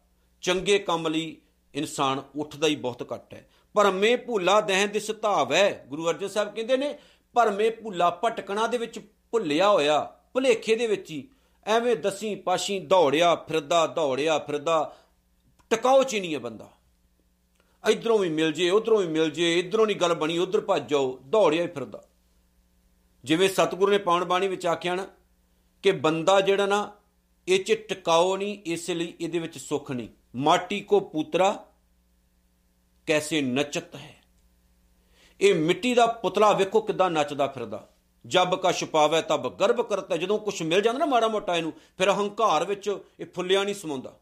ਚੰਗੇ 0.43 0.79
ਕੰਮ 0.79 1.09
ਲਈ 1.09 1.37
ਇਨਸਾਨ 1.75 2.23
ਉੱਠਦਾ 2.37 2.67
ਹੀ 2.67 2.77
ਬਹੁਤ 2.77 3.13
ਘੱਟ 3.13 3.35
ਹੈ। 3.35 3.49
ਭਰਮੇ 3.75 4.17
ਭੁੱਲਾ 4.17 4.61
ਦਹਿ 4.61 4.87
ਦਿਸ 4.87 5.11
ਧਾਵ 5.23 5.53
ਹੈ 5.53 5.87
ਗੁਰੂ 5.89 6.09
ਅਰਜਨ 6.11 6.29
ਸਾਹਿਬ 6.29 6.55
ਕਹਿੰਦੇ 6.55 6.77
ਨੇ, 6.77 6.99
ਭਰਮੇ 7.35 7.71
ਭੁੱਲਾ 7.71 8.21
ਭਟਕਣਾ 8.25 8.67
ਦੇ 8.67 8.79
ਵਿੱਚ 8.79 9.01
ਭੁੱਲਿਆ 9.31 9.69
ਹੋਇਆ, 9.69 10.17
ਭੁਲੇਖੇ 10.33 10.77
ਦੇ 10.77 10.87
ਵਿੱਚ 10.87 11.11
ਹੀ 11.11 11.29
ਐਵੇਂ 11.67 11.97
ਦਸੀ 11.97 12.35
ਪਾਸ਼ੀ 12.35 12.81
ਦੌੜਿਆ 12.81 13.35
ਫਿਰਦਾ 13.35 13.87
ਦੌੜਿਆ 13.87 14.39
ਫਿਰਦਾ 14.39 14.97
ਟਿਕਾਉ 15.71 16.03
ਚ 16.03 16.17
ਨਹੀਂ 16.17 16.35
ਹੈ 16.35 16.39
ਬੰਦਾ। 16.39 16.71
ਇਧਰੋਂ 17.91 18.19
ਵੀ 18.19 18.29
ਮਿਲ 18.29 18.53
ਜੇ, 18.53 18.71
ਉਧਰੋਂ 18.71 18.99
ਵੀ 18.99 19.07
ਮਿਲ 19.07 19.31
ਜੇ, 19.31 19.59
ਇਧਰੋਂ 19.59 19.87
ਨਹੀਂ 19.87 19.97
ਗੱਲ 19.97 20.15
ਬਣੀ, 20.15 20.39
ਉਧਰ 20.39 20.61
ਭੱਜ 20.61 20.91
ਜਾਓ, 20.91 21.19
ਦੌੜਿਆ 21.27 21.63
ਹੀ 21.63 21.69
ਫਿਰਦਾ। 21.69 22.05
ਜਿਵੇਂ 23.25 23.49
ਸਤਿਗੁਰੂ 23.49 23.93
ਨੇ 23.93 23.99
ਪਾਉਣ 23.99 24.25
ਬਾਣੀ 24.25 24.49
ਵਿੱਚ 24.49 24.67
ਆਖਿਆ 24.67 24.95
ਨਾ 24.95 25.07
ਕਿ 25.83 25.93
ਬੰਦਾ 25.93 26.41
ਜਿਹੜਾ 26.41 26.67
ਨਾ, 26.67 26.93
ਇਹ 27.49 27.65
ਚ 27.65 27.73
ਟਿਕਾਉ 27.73 28.37
ਨਹੀਂ, 28.37 28.59
ਇਸ 28.67 28.91
ਲਈ 28.91 29.15
ਇਹਦੇ 29.21 29.39
ਵਿੱਚ 29.39 29.59
ਸੁੱਖ 29.59 29.91
ਨਹੀਂ। 29.91 30.09
ਮਾਟੀ 30.37 30.81
ਕੋ 30.81 31.01
ਪੁੱਤਰਾ 31.01 31.67
ਕੈਸੇ 33.07 33.41
ਨਚਤ 33.41 33.95
ਹੈ? 33.95 34.25
ਇਹ 35.41 35.55
ਮਿੱਟੀ 35.55 35.95
ਦਾ 35.95 36.07
ਪੁਤਲਾ 36.07 36.53
ਵੇਖੋ 36.53 36.81
ਕਿਦਾਂ 36.81 37.11
ਨੱਚਦਾ 37.11 37.47
ਫਿਰਦਾ। 37.47 37.89
ਜਬ 38.27 38.55
ਕਾ 38.55 38.73
ਛਪਾਵੇ 38.73 39.23
ਤਬ 39.23 39.57
ਗਰਭ 39.57 39.81
ਕਰਤਾ। 39.81 40.17
ਜਦੋਂ 40.17 40.39
ਕੁਝ 40.39 40.63
ਮਿਲ 40.63 40.81
ਜਾਂਦਾ 40.81 40.99
ਨਾ 40.99 41.07
ਮਾੜਾ 41.07 41.29
ਮੋਟਾ 41.29 41.57
ਇਹਨੂੰ, 41.57 41.73
ਫਿਰ 41.99 42.11
ਹੰਕਾਰ 42.11 42.65
ਵਿੱਚ 42.65 42.99
ਇਹ 43.21 43.27
ਫੁੱਲਿਆ 43.35 43.65
ਨਹੀਂ 43.65 43.75
ਸਮਾਉਂਦਾ। 43.75 44.19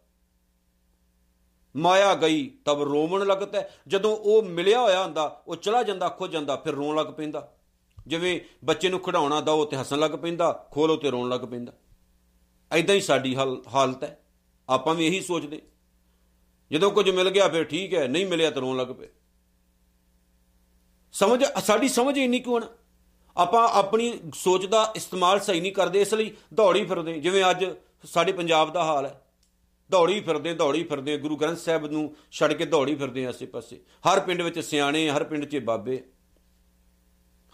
ਮਾਇਆ 1.77 2.15
ਗਈ 2.15 2.51
ਤਬ 2.65 2.83
ਰੋਵਣ 2.83 3.27
ਲੱਗਦਾ 3.27 3.65
ਜਦੋਂ 3.89 4.17
ਉਹ 4.17 4.43
ਮਿਲਿਆ 4.43 4.81
ਹੋਇਆ 4.81 5.03
ਹੁੰਦਾ, 5.05 5.43
ਉਹ 5.49 5.57
ਚਲਾ 5.57 5.83
ਜਾਂਦਾ 5.83 6.09
ਖੋ 6.09 6.27
ਜਾਂਦਾ, 6.27 6.57
ਫਿਰ 6.57 6.75
ਰੋਣ 6.75 6.97
ਲੱਗ 6.97 7.07
ਪੈਂਦਾ। 7.07 7.55
ਜਿਵੇਂ 8.07 8.41
ਬੱਚੇ 8.65 8.89
ਨੂੰ 8.89 9.01
ਖਿਡਾਉਣਾ 9.01 9.41
ਦੋ 9.41 9.65
ਤੇ 9.65 9.77
ਹੱਸਣ 9.77 9.99
ਲੱਗ 9.99 10.11
ਪੈਂਦਾ 10.11 10.69
ਖੋਲੋ 10.71 10.97
ਤੇ 10.97 11.11
ਰੋਣ 11.11 11.29
ਲੱਗ 11.29 11.41
ਪੈਂਦਾ। 11.41 11.73
ਐਦਾਂ 12.73 12.95
ਹੀ 12.95 13.01
ਸਾਡੀ 13.01 13.37
ਹਾਲਤ 13.75 14.05
ਹੈ। 14.05 14.25
ਆਪਾਂ 14.69 14.95
ਵੀ 14.95 15.07
ਇਹੀ 15.07 15.21
ਸੋਚਦੇ। 15.21 15.63
ਜਦੋਂ 16.73 16.91
ਕੁਝ 16.91 17.11
ਮਿਲ 17.11 17.31
ਗਿਆ, 17.31 17.49
ਫਿਰ 17.49 17.65
ਠੀਕ 17.65 17.95
ਹੈ, 17.95 18.09
ਨਹੀਂ 18.09 18.27
ਮਿਲਿਆ 18.27 18.51
ਤਾਂ 18.51 18.63
ਰੋਣ 18.63 18.77
ਲੱਗ 18.77 18.89
ਪਏ। 18.89 19.09
ਸਮਝ 21.13 21.45
ਸਾਡੀ 21.45 21.89
ਸਮਝ 21.89 22.19
ਇੰਨੀ 22.19 22.41
ਕਿਉਂ 22.41 22.61
ਨਾ। 22.61 22.67
ਆਪਾਂ 23.37 23.69
ਆਪਣੀ 23.69 24.21
ਸੋਚ 24.35 24.67
ਦਾ 24.67 24.93
ਇਸਤੇਮਾਲ 24.97 25.41
ਸਹੀ 25.41 25.61
ਨਹੀਂ 25.61 25.73
ਕਰਦੇ, 25.73 26.01
ਇਸ 26.01 26.15
ਲਈ 26.15 26.33
ਦੌੜੀ 26.55 26.85
ਫਿਰਦੇ। 26.85 27.21
ਜਿਵੇਂ 27.21 27.45
ਅੱਜ 27.51 27.65
ਸਾਡੇ 28.05 28.33
ਪੰਜਾਬ 28.33 28.73
ਦਾ 28.73 28.85
ਹਾਲ 28.85 29.07
ਹੈ। 29.07 29.23
ਦੌੜੀ 29.91 30.21
ਫਿਰਦੇ 30.21 30.55
ਦੌੜੀ 30.55 30.85
ਫਿਰਦੇ, 30.85 31.17
ਗੁਰੂ 31.19 31.37
ਗ੍ਰੰਥ 31.37 31.59
ਸਾਹਿਬ 31.59 31.87
ਨੂੰ 31.87 32.17
ਛੱਡ 32.33 32.53
ਕੇ 32.53 32.65
ਦੌੜੀ 32.65 32.95
ਫਿਰਦੇ 32.95 33.27
ਆਸੇ 33.27 33.47
ਪਾਸੇ 33.47 33.81
ਹਰ 34.09 34.21
ਪਿੰਡ 34.21 34.43
ਵਿੱਚ 34.43 34.59
ਸਿਆਣੇ, 34.59 35.11
ਹਰ 35.11 35.25
ਪਿੰਡ 35.25 35.45
'ਚ 35.45 35.57
ਬਾਬੇ। 35.57 36.03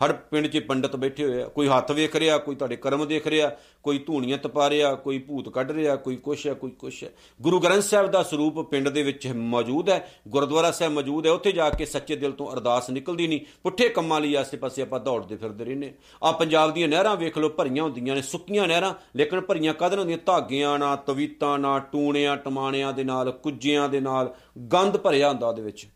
ਹਰ 0.04 0.12
ਪਿੰਡ 0.12 0.46
'ਚ 0.46 0.58
ਪੰਡਤ 0.58 0.96
ਬੈਠੇ 0.96 1.24
ਹੋਏ 1.24 1.42
ਆ। 1.42 1.48
ਕੋਈ 1.48 1.68
ਹੱਥ 1.68 1.92
ਵੇਖ 1.92 2.16
ਰਿਹਾ, 2.16 2.38
ਕੋਈ 2.38 2.54
ਤੁਹਾਡੇ 2.54 2.76
ਕਰਮ 2.76 3.06
ਦੇਖ 3.06 3.26
ਰਿਹਾ, 3.26 3.50
ਕੋਈ 3.82 3.98
ਧੂਣੀਆਂ 3.98 4.38
ਤਪਾ 4.38 4.70
ਰਿਹਾ, 4.70 4.94
ਕੋਈ 4.94 5.18
ਭੂਤ 5.18 5.48
ਕੱਢ 5.48 5.70
ਰਿਹਾ, 5.70 5.96
ਕੋਈ 5.96 6.16
ਕੁਛ 6.16 6.46
ਹੈ, 6.46 6.54
ਕੋਈ 6.54 6.70
ਕੁਛ 6.70 7.04
ਹੈ। 7.04 7.08
ਗੁਰੂ 7.42 7.60
ਗ੍ਰੰਥ 7.60 7.82
ਸਾਹਿਬ 7.82 8.06
ਦਾ 8.06 8.22
ਸਰੂਪ 8.22 8.60
ਪਿੰਡ 8.70 8.88
ਦੇ 8.88 9.02
ਵਿੱਚ 9.02 9.26
ਮੌਜੂਦ 9.26 9.88
ਹੈ। 9.90 10.12
ਗੁਰਦੁਆਰਾ 10.28 10.70
ਸਾਹਿਬ 10.70 10.92
ਮੌਜੂਦ 10.92 11.26
ਹੈ। 11.26 11.32
ਉੱਥੇ 11.32 11.52
ਜਾ 11.52 11.70
ਕੇ 11.70 11.84
ਸੱਚੇ 11.84 12.16
ਦਿਲ 12.16 12.32
ਤੋਂ 12.32 12.52
ਅਰਦਾਸ 12.52 12.90
ਨਿਕਲਦੀ 12.90 13.26
ਨਹੀਂ। 13.26 13.40
ਪੁੱਠੇ 13.62 13.88
ਕੰਮਾਂ 13.88 14.20
ਲਈ 14.20 14.34
ਆਸੇ-ਪਾਸੇ 14.34 14.82
ਆਪਾਂ 14.82 15.00
ਦੌੜਦੇ 15.00 15.36
ਫਿਰਦੇ 15.36 15.64
ਰਹਿੰਦੇ 15.64 15.92
ਆ 16.22 16.32
ਪੰਜਾਬ 16.32 16.74
ਦੀਆਂ 16.74 16.88
ਨਹਿਰਾਂ 16.88 17.16
ਵੇਖ 17.16 17.38
ਲਓ, 17.38 17.48
ਭਰੀਆਂ 17.48 17.82
ਹੁੰਦੀਆਂ 17.82 18.14
ਨੇ, 18.14 18.22
ਸੁੱਕੀਆਂ 18.22 18.68
ਨਹਿਰਾਂ, 18.68 18.94
ਲੇਕਿਨ 19.16 19.40
ਭਰੀਆਂ 19.40 19.74
ਕਦੋਂ 19.74 19.98
ਹੁੰਦੀਆਂ? 19.98 20.18
ਧਾਗਿਆਂ 20.26 20.78
ਨਾਲ, 20.78 20.96
ਤਵੀਤਾਂ 20.96 21.58
ਨਾਲ, 21.58 21.80
ਟੂਣਿਆਂ, 21.80 22.36
ਟਮਾਣਿਆਂ 22.36 22.92
ਦੇ 22.92 23.04
ਨਾਲ, 23.04 23.30
ਕੁੱਜਿਆਂ 23.32 23.88
ਦੇ 23.88 24.00
ਨਾਲ, 24.00 24.34
ਗੰਦ 24.72 24.96
ਭਰਿਆ 24.96 25.28
ਹੁੰਦਾ 25.28 25.48
ਉਹਦੇ 25.48 25.62
ਵਿੱਚ। 25.62 25.86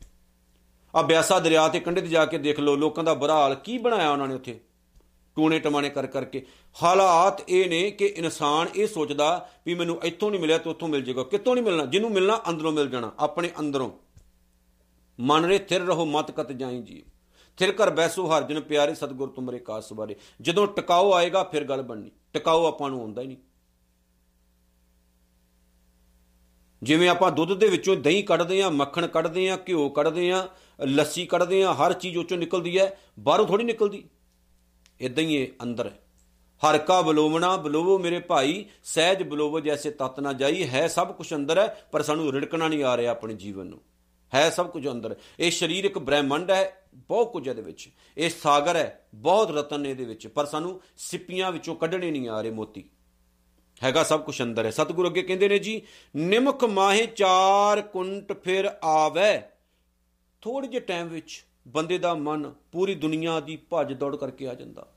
ਆ 0.94 1.02
ਬਿਆਸਾ 1.02 1.38
ਦਰਿਆ 1.38 1.68
ਤੇ 1.68 1.80
ਕੰਢੇ 1.80 2.00
ਤੇ 2.00 2.08
ਜਾ 2.08 2.26
ਕੇ 2.26 2.38
ਦੇਖ 2.38 2.60
ਲਓ, 2.60 2.76
ਲੋਕਾਂ 2.76 3.04
ਦਾ 3.04 3.14
ਬੁਰਾ 3.14 3.34
ਹਾਲ 3.34 3.54
ਕੀ 3.54 3.78
ਬਣਾਇਆ 3.78 4.10
ਉਹਨਾਂ 4.10 4.28
ਨੇ 4.28 4.34
ਉੱਥੇ? 4.34 4.60
ਟੂਣੇ 5.36 5.58
ਟਮਾਣੇ 5.58 5.90
ਕਰ 5.90 6.06
ਕਰਕੇ। 6.06 6.46
ਹਾਲਾਤ 6.82 7.50
ਇਹ 7.50 7.70
ਨੇ 7.70 7.90
ਕਿ 7.90 8.06
ਇਨਸਾਨ 8.06 8.68
ਇਹ 8.76 8.86
ਸੋਚਦਾ 8.86 9.48
ਵੀ 9.66 9.74
ਮੈਨੂੰ 9.74 10.00
ਇੱਥੋਂ 10.04 10.30
ਨਹੀਂ 10.30 10.40
ਮਿਲਿਆ 10.40 10.58
ਤੇ 10.58 10.70
ਉੱਥੋਂ 10.70 10.88
ਮਿਲ 10.88 11.02
ਜਾਏਗਾ। 11.02 11.22
ਕਿੱਥੋਂ 11.22 11.54
ਨਹੀਂ 11.54 11.64
ਮਿਲਣਾ? 11.64 11.84
ਜਿਹਨੂੰ 11.86 12.10
ਮਿਲਣਾ, 12.10 12.40
ਅੰਦਰੋਂ 12.48 12.72
ਮਿਲ 12.72 12.88
ਜਾਣਾ। 12.88 13.12
ਆਪਣੇ 13.18 13.50
ਅੰਦਰੋਂ। 13.60 13.90
ਮਨ 15.20 15.44
ਰੇ 15.44 15.58
ਥਿਰ 15.58 15.82
ਰਹੋ, 15.82 16.04
ਮਤ 16.04 16.30
ਕਤ 16.30 16.52
ਜਾਈ 16.52 16.82
ਜੀ 16.82 17.02
ਥਿਰ 17.56 17.72
ਕਰ 17.72 17.90
ਬੈਸੋ 17.90 18.26
ਹਰ 18.26 18.42
ਜਨ 18.42 18.60
ਪਿਆਰੇ 18.60 18.94
ਸਤਗੁਰ 18.94 19.28
ਤੁਮਰੇ 19.28 19.58
ਕਾਸ 19.58 19.92
ਬਾਰੇ 19.92 20.16
ਜਦੋਂ 20.40 20.66
ਟਿਕਾਓ 20.66 21.12
ਆਏਗਾ, 21.12 21.42
ਫਿਰ 21.44 21.64
ਗੱਲ 21.64 21.82
ਬਣਨੀ। 21.82 22.10
ਟਿਕਾਓ 22.32 22.66
ਆਪਾਂ 22.66 22.90
ਨੂੰ 22.90 23.00
ਹੁੰਦਾ 23.00 23.22
ਹੀ 23.22 23.26
ਨਹੀਂ। 23.26 23.36
ਜਿਵੇਂ 26.82 27.08
ਆਪਾਂ 27.08 27.32
ਦੁੱਧ 27.32 27.54
ਦੇ 27.54 27.68
ਵਿੱਚੋਂ 27.68 27.96
ਦਹੀਂ 27.96 28.24
ਕੱਢਦੇ 28.24 28.62
ਆ 28.62 28.70
ਮੱਖਣ 28.70 29.06
ਕੱਢਦੇ 29.06 29.50
ਆ 29.50 29.58
ਘਿਓ 29.68 29.88
ਕੱਢਦੇ 29.88 30.32
ਆ 30.32 30.48
ਲੱਸੀ 30.80 31.26
ਕੱਢਦੇ 31.26 31.64
ਆ 31.64 31.74
ਹਰ 31.74 31.92
ਚੀਜ਼ 31.92 32.16
ਉੱਚੋਂ 32.16 32.38
ਨਿਕਲਦੀ 32.38 32.78
ਹੈ, 32.78 32.98
ਬਾਹਰੋਂ 33.18 33.46
ਥੋੜੀ 33.46 33.64
ਨਿਕਲਦੀ। 33.64 34.04
ਇਦਾਂ 35.00 35.24
ਹੀ 35.24 35.34
ਇਹ 35.34 35.48
ਅੰਦਰ 35.62 35.86
ਹੈ। 35.86 35.98
ਹਰ 36.62 36.78
ਕਾ 36.78 37.00
ਬਲੋਵਣਾ, 37.00 37.56
ਬਲੋਵੋ 37.56 37.98
ਮੇਰੇ 37.98 38.20
ਭਾਈ, 38.20 38.64
ਸਹਿਜ 38.84 39.22
ਬਲੋਵੋ 39.22 39.60
ਜੈਸੇ 39.60 39.90
ਤਤ 39.90 40.20
ਨਾ 40.20 40.32
ਜਾਈ, 40.32 40.68
ਹੈ 40.68 40.88
ਸਭ 40.88 41.12
ਕੁਝ 41.12 41.34
ਅੰਦਰ 41.34 41.58
ਹੈ, 41.58 41.88
ਪਰ 41.92 42.02
ਸਾਨੂੰ 42.02 42.32
ਰਿੜਕਣਾ 42.32 42.68
ਨਹੀਂ 42.68 42.84
ਆ 42.84 42.96
ਰਿਹਾ 42.96 43.10
ਆਪਣੇ 43.10 43.34
ਜੀਵਨ 43.34 43.66
ਨੂੰ। 43.66 43.82
ਹੈ 44.34 44.50
ਸਭ 44.50 44.70
ਕੁਝ 44.70 44.88
ਅੰਦਰ। 44.88 45.16
ਇਹ 45.40 45.50
ਸਰੀਰ 45.50 45.84
ਇੱਕ 45.84 45.98
ਬ੍ਰਹਿਮੰਡ 45.98 46.50
ਹੈ, 46.50 46.88
ਬਹੁਤ 46.94 47.32
ਕੁਝ 47.32 47.48
ਇਹਦੇ 47.48 47.62
ਵਿੱਚ। 47.62 47.88
ਇਹ 48.18 48.30
ਸਾਗਰ 48.30 48.76
ਹੈ, 48.76 49.08
ਬਹੁਤ 49.14 49.50
ਰਤਨ 49.50 49.80
ਨੇ 49.80 49.90
ਇਹਦੇ 49.90 50.04
ਵਿੱਚ, 50.04 50.26
ਪਰ 50.26 50.44
ਸਾਨੂੰ 50.44 50.80
ਸਿੱਪੀਆਂ 50.96 51.52
ਵਿੱਚੋਂ 51.52 51.76
ਕੱਢਣੇ 51.76 52.10
ਨਹੀਂ 52.10 52.28
ਆ 52.28 52.40
ਰਹੇ 52.40 52.50
ਮੋਤੀ। 52.50 52.90
ਹੈਗਾ 53.84 54.04
ਸਭ 54.04 54.20
ਕੁਝ 54.20 54.42
ਅੰਦਰ 54.42 54.64
ਹੈ। 54.64 54.70
ਸਤਿਗੁਰੂ 54.70 55.08
ਅੱਗੇ 55.08 55.22
ਕਹਿੰਦੇ 55.22 55.48
ਨੇ 55.48 55.58
ਜੀ 55.58 55.82
ਨਿਮਕ 56.16 56.64
ਮਾਹੇ 56.64 57.06
ਚਾਰ 57.06 57.82
ਕੁੰਟ 57.82 58.32
ਫਿਰ 58.32 58.70
ਆਵੇ। 58.84 59.42
ਥੋੜੇ 60.40 60.68
ਜਿਹੇ 60.68 60.80
ਟਾਈਮ 60.80 61.08
ਵਿੱਚ 61.08 61.44
ਬੰਦੇ 61.68 61.98
ਦਾ 61.98 62.14
ਮਨ 62.14 62.54
ਪੂਰੀ 62.72 62.94
ਦੁਨੀਆ 62.94 63.40
ਦੀ 63.40 63.56
ਭੱਜ 63.56 63.92
ਦੌੜ 63.92 64.16
ਕਰਕੇ 64.16 64.48
ਆ 64.48 64.54
ਜਾਂਦਾ। 64.54 64.92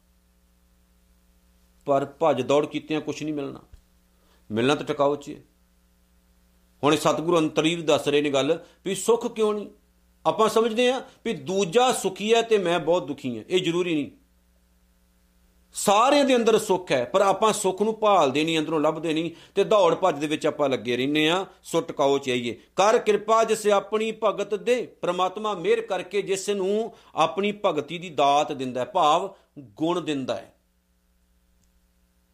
ਪਰ 1.86 2.06
ਭੱਜ 2.06 2.42
ਦੌੜ 2.42 2.66
ਕੀਤਿਆਂ 2.66 3.02
ਕੁਝ 3.02 3.24
ਨਹੀਂ 3.24 3.34
ਮਿਲਣਾ। 3.34 3.60
ਮਿਲਣਾ 4.52 4.76
ਤਾਂ 4.76 4.86
ਟਿਕਾਉ 4.86 5.16
'ਚ 5.16 5.36
ਹੁਣ 6.84 6.96
ਸਤਿਗੁਰੂ 6.96 7.38
ਅੰਤਰੀਵ 7.38 7.86
ਦੱਸ 7.86 8.08
ਰਹੇ 8.08 8.22
ਨੇ 8.22 8.30
ਗੱਲ 8.30 8.60
ਵੀ 8.86 8.96
ਸੁੱਖ 8.96 9.34
ਕਿਉਂ 9.34 9.54
ਨਹੀਂ? 9.54 9.68
ਆਪਾਂ 10.26 10.50
ਸਮਝਦੇ 10.50 10.90
ਆ 10.90 11.08
ਵੀ 11.26 11.34
ਦੂਜਾ 11.34 11.92
ਸੁਖੀ 11.92 12.34
ਹੈ 12.34 12.42
ਤੇ 12.42 12.58
ਮੈਂ 12.58 12.80
ਬਹੁਤ 12.80 13.08
ਦੁਖੀ 13.08 13.38
ਹਾਂ। 13.38 13.46
ਇਹ 13.50 13.64
ਜ਼ਰੂਰੀ 13.64 13.96
ਨਹੀਂ। 13.96 14.12
ਸਾਰਿਆਂ 15.76 16.26
ਦੇ 16.26 16.36
ਅੰਦਰ 16.36 16.58
ਸੁੱਖ 16.60 16.92
ਹੈ, 16.92 17.04
ਪਰ 17.06 17.22
ਆਪਾਂ 17.22 17.54
ਸੁੱਖ 17.54 17.82
ਨੂੰ 17.82 18.00
ਭਾਲਦੇ 18.00 18.44
ਨਹੀਂ, 18.44 18.60
ਅੰਦਰੋਂ 18.60 18.80
ਲੱਭਦੇ 18.80 19.14
ਨਹੀਂ 19.14 19.32
ਤੇ 19.56 19.64
ਦੌੜ 19.64 19.96
ਭੱਜ 19.96 20.20
ਦੇ 20.20 20.28
ਵਿੱਚ 20.28 20.46
ਆਪਾਂ 20.48 20.70
ਲੱਗੇ 20.70 20.98
ਰਹਿੰਨੇ 20.98 21.30
ਆ 21.30 21.46
ਸੋ 21.64 21.82
ਟਿਕਾਓ 21.82 22.18
ਚਾਹੀਏ। 22.18 22.60
ਕਰ 22.76 22.98
ਕਿਰਪਾ 22.98 23.44
ਜਿਸ 23.44 23.68
ਆਪਣੀ 23.68 24.12
ਭਗਤ 24.24 24.56
ਦੇ, 24.56 24.82
ਪ੍ਰਮਾਤਮਾ 25.02 25.54
ਮਿਹਰ 25.54 25.82
ਕਰਕੇ 25.82 26.22
ਜਿਸ 26.22 26.50
ਨੂੰ 26.50 26.94
ਆਪਣੀ 27.16 27.54
ਭਗਤੀ 27.66 27.98
ਦੀ 27.98 28.10
ਦਾਤ 28.10 28.52
ਦਿੰਦਾ 28.52 28.80
ਹੈ, 28.80 28.86
ਭਾਵ 28.86 29.36
ਗੁਣ 29.60 30.02
ਦਿੰਦਾ 30.02 30.36
ਹੈ। 30.36 30.54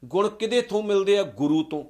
ਗੁਣ 0.05 0.29
ਕਿਦੇ 0.29 0.61
ਤੋਂ 0.61 0.83
ਮਿਲਦੇ 0.83 1.17
ਆ? 1.17 1.23
ਗੁਰੂ 1.23 1.63
ਤੋਂ। 1.63 1.83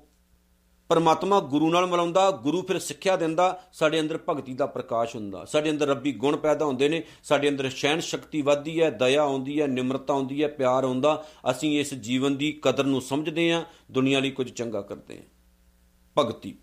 ਪਰਮਾਤਮਾ 0.92 1.40
ਗੁਰੂ 1.40 1.70
ਨਾਲ 1.70 1.86
ਮਿਲਾਉਂਦਾ, 1.86 2.32
ਗੁਰੂ 2.32 2.62
ਫਿਰ 2.62 2.80
ਸਿੱਖਿਆ 2.80 3.16
ਦਿੰਦਾ, 3.16 3.64
ਸਾਡੇ 3.74 4.00
ਅੰਦਰ 4.00 4.20
ਭਗਤੀ 4.30 4.54
ਦਾ 4.54 4.66
ਪ੍ਰਕਾਸ਼ 4.66 5.16
ਹੁੰਦਾ। 5.16 5.46
ਸਾਡੇ 5.46 5.70
ਅੰਦਰ 5.70 5.88
ਰੱਬੀ 5.88 6.12
ਗੁਣ 6.12 6.38
ਪੈਦਾ 6.38 6.66
ਹੁੰਦੇ 6.66 6.90
ਨੇ, 6.90 7.04
ਸਾਡੇ 7.24 7.50
ਅੰਦਰ 7.50 7.70
ਸ਼ੈਨ 7.70 8.00
ਸ਼ਕਤੀ 8.00 8.42
ਵੱਧਦੀ 8.42 8.82
ਹੈ, 8.82 8.90
ਦਇਆ 8.90 9.22
ਆਉਂਦੀ 9.22 9.62
ਹੈ, 9.62 9.68
ਨਿਮਰਤਾ 9.68 10.14
ਆਉਂਦੀ 10.14 10.44
ਹੈ, 10.44 10.48
ਪਿਆਰ 10.48 10.84
ਆਉਂਦਾ। 10.84 11.26
ਅਸੀਂ 11.52 11.80
ਇਸ 11.80 11.94
ਜੀਵਨ 11.94 12.38
ਦੀ 12.38 12.60
ਕਦਰ 12.62 12.84
ਨੂੰ 12.84 13.02
ਸਮਝਦੇ 13.02 13.54
ਹਾਂ, 13.54 13.64
ਦੁਨੀਆ 13.92 14.20
ਲਈ 14.20 14.32
ਕੁਝ 14.32 14.52
ਚੰਗਾ 14.52 14.82
ਕਰਦੇ 14.82 15.18
ਹਾਂ। 15.18 15.24
ਭਗਤੀ। 16.18 16.56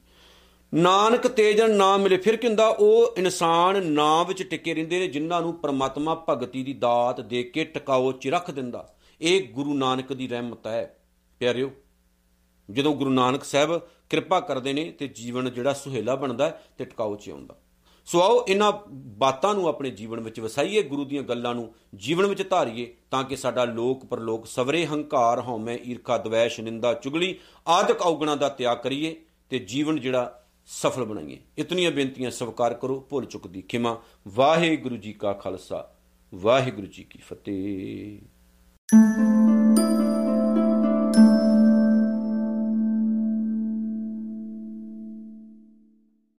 ਨਾਨਕ 0.75 1.27
ਤੇਜਨ 1.27 1.71
ਨਾਮ 1.71 2.03
ਮਿਲੇ, 2.03 2.17
ਫਿਰ 2.17 2.37
ਕਿੰਦਾ 2.37 2.69
ਉਹ 2.69 3.15
ਇਨਸਾਨ 3.19 3.87
ਨਾਮ 3.87 4.27
ਵਿੱਚ 4.27 4.43
ਟਿਕੇ 4.43 4.75
ਰਹਿੰਦੇ 4.75 4.99
ਨੇ, 4.99 5.07
ਜਿਨ੍ਹਾਂ 5.07 5.43
ਨੂੰ 5.43 5.55
ਪ੍ਰਮਾਤਮਾ 5.55 6.25
ਭਗਤੀ 6.29 6.63
ਦੀ 6.63 6.73
ਦਾਤ 6.73 7.21
ਦੇ 7.21 7.43
ਕੇ 7.43 7.65
ਟਿਕਾਓ 7.65 8.13
'ਚ 8.13 8.29
ਰੱਖ 8.29 8.51
ਦਿੰਦਾ। 8.51 8.95
ਇਹ 9.21 9.49
ਗੁਰੂ 9.49 9.75
ਨਾਨਕ 9.75 10.13
ਦੀ 10.13 10.29
ਰਹਿਮਤ 10.29 10.67
ਹੈ। 10.67 10.99
ਪਿਆਰਿਓ 11.41 11.71
ਜਦੋਂ 12.71 12.95
ਗੁਰੂ 12.95 13.11
ਨਾਨਕ 13.11 13.45
ਸਾਹਿਬ 13.45 13.81
ਕਿਰਪਾ 14.11 14.41
ਕਰਦੇ 14.41 14.73
ਨੇ 14.73 14.91
ਤੇ 14.91 15.09
ਜੀਵਨ 15.09 15.51
ਜਿਹੜਾ 15.53 15.73
ਸੁਹੇਲਾ 15.73 16.15
ਬਣਦਾ 16.17 16.49
ਤੇ 16.79 16.85
ਟਿਕਾਉ 16.85 17.17
'ਚ 17.17 17.31
ਆਉਂਦਾ। 17.31 17.57
ਸੋ 18.07 18.21
ਆਓ 18.21 18.45
ਇਹਨਾਂ 18.49 18.73
ਬਾਤਾਂ 19.19 19.55
ਨੂੰ 19.55 19.67
ਆਪਣੇ 19.69 19.91
ਜੀਵਨ 19.91 20.21
ਵਿੱਚ 20.21 20.41
ਵਸਾਈਏ, 20.41 20.83
ਗੁਰੂ 20.83 21.05
ਦੀਆਂ 21.05 21.23
ਗੱਲਾਂ 21.23 21.55
ਨੂੰ 21.55 21.73
ਜੀਵਨ 21.95 22.27
ਵਿੱਚ 22.27 22.43
ਧਾਰੀਏ 22.51 22.95
ਤਾਂ 23.11 23.25
ਕਿ 23.25 23.37
ਸਾਡਾ 23.37 23.65
ਲੋਕ 23.65 24.05
ਪਰਲੋਕ 24.05 24.47
ਸਵਰੇ 24.47 24.87
ਹੰਕਾਰ, 24.87 25.41
ਹਉਮੈ, 25.41 25.79
ਈਰਖਾ, 25.87 26.19
ਦਵੈਸ਼, 26.19 26.61
ਨਿੰਦਾ, 26.61 26.95
ਚੁਗਲੀ 26.95 27.35
ਆਦਿਕ 27.69 28.03
ਔਗਣਾ 28.03 28.35
ਦਾ 28.35 28.49
ਤਿਆਗ 28.49 28.79
ਕਰੀਏ 28.79 29.15
ਤੇ 29.51 29.59
ਜੀਵਨ 29.59 30.01
ਜਿਹੜਾ 30.01 30.47
ਸਫਲ 30.67 31.05
ਬਣਾਈਏ। 31.05 31.39
ਇਤਨੀਆਂ 31.59 31.91
ਬੇਨਤੀਆਂ 31.91 32.31
ਸਵਕਾਰ 32.31 32.75
ਕਰੋ, 32.75 33.01
ਭੁੱਲ 33.11 33.25
ਚੁੱਕਦੀ 33.25 33.63
ਖਿਮਾ। 33.63 33.97
ਵਾਹਿਗੁਰੂ 34.29 34.97
ਜੀ 34.97 35.13
ਕਾ 35.13 35.33
ਖਾਲਸਾ, 35.33 35.89
ਵਾਹਿਗੁਰੂ 36.35 36.87
ਜੀ 36.87 37.05
ਕੀ 37.05 37.19
ਫਤਿਹ। 37.19 38.19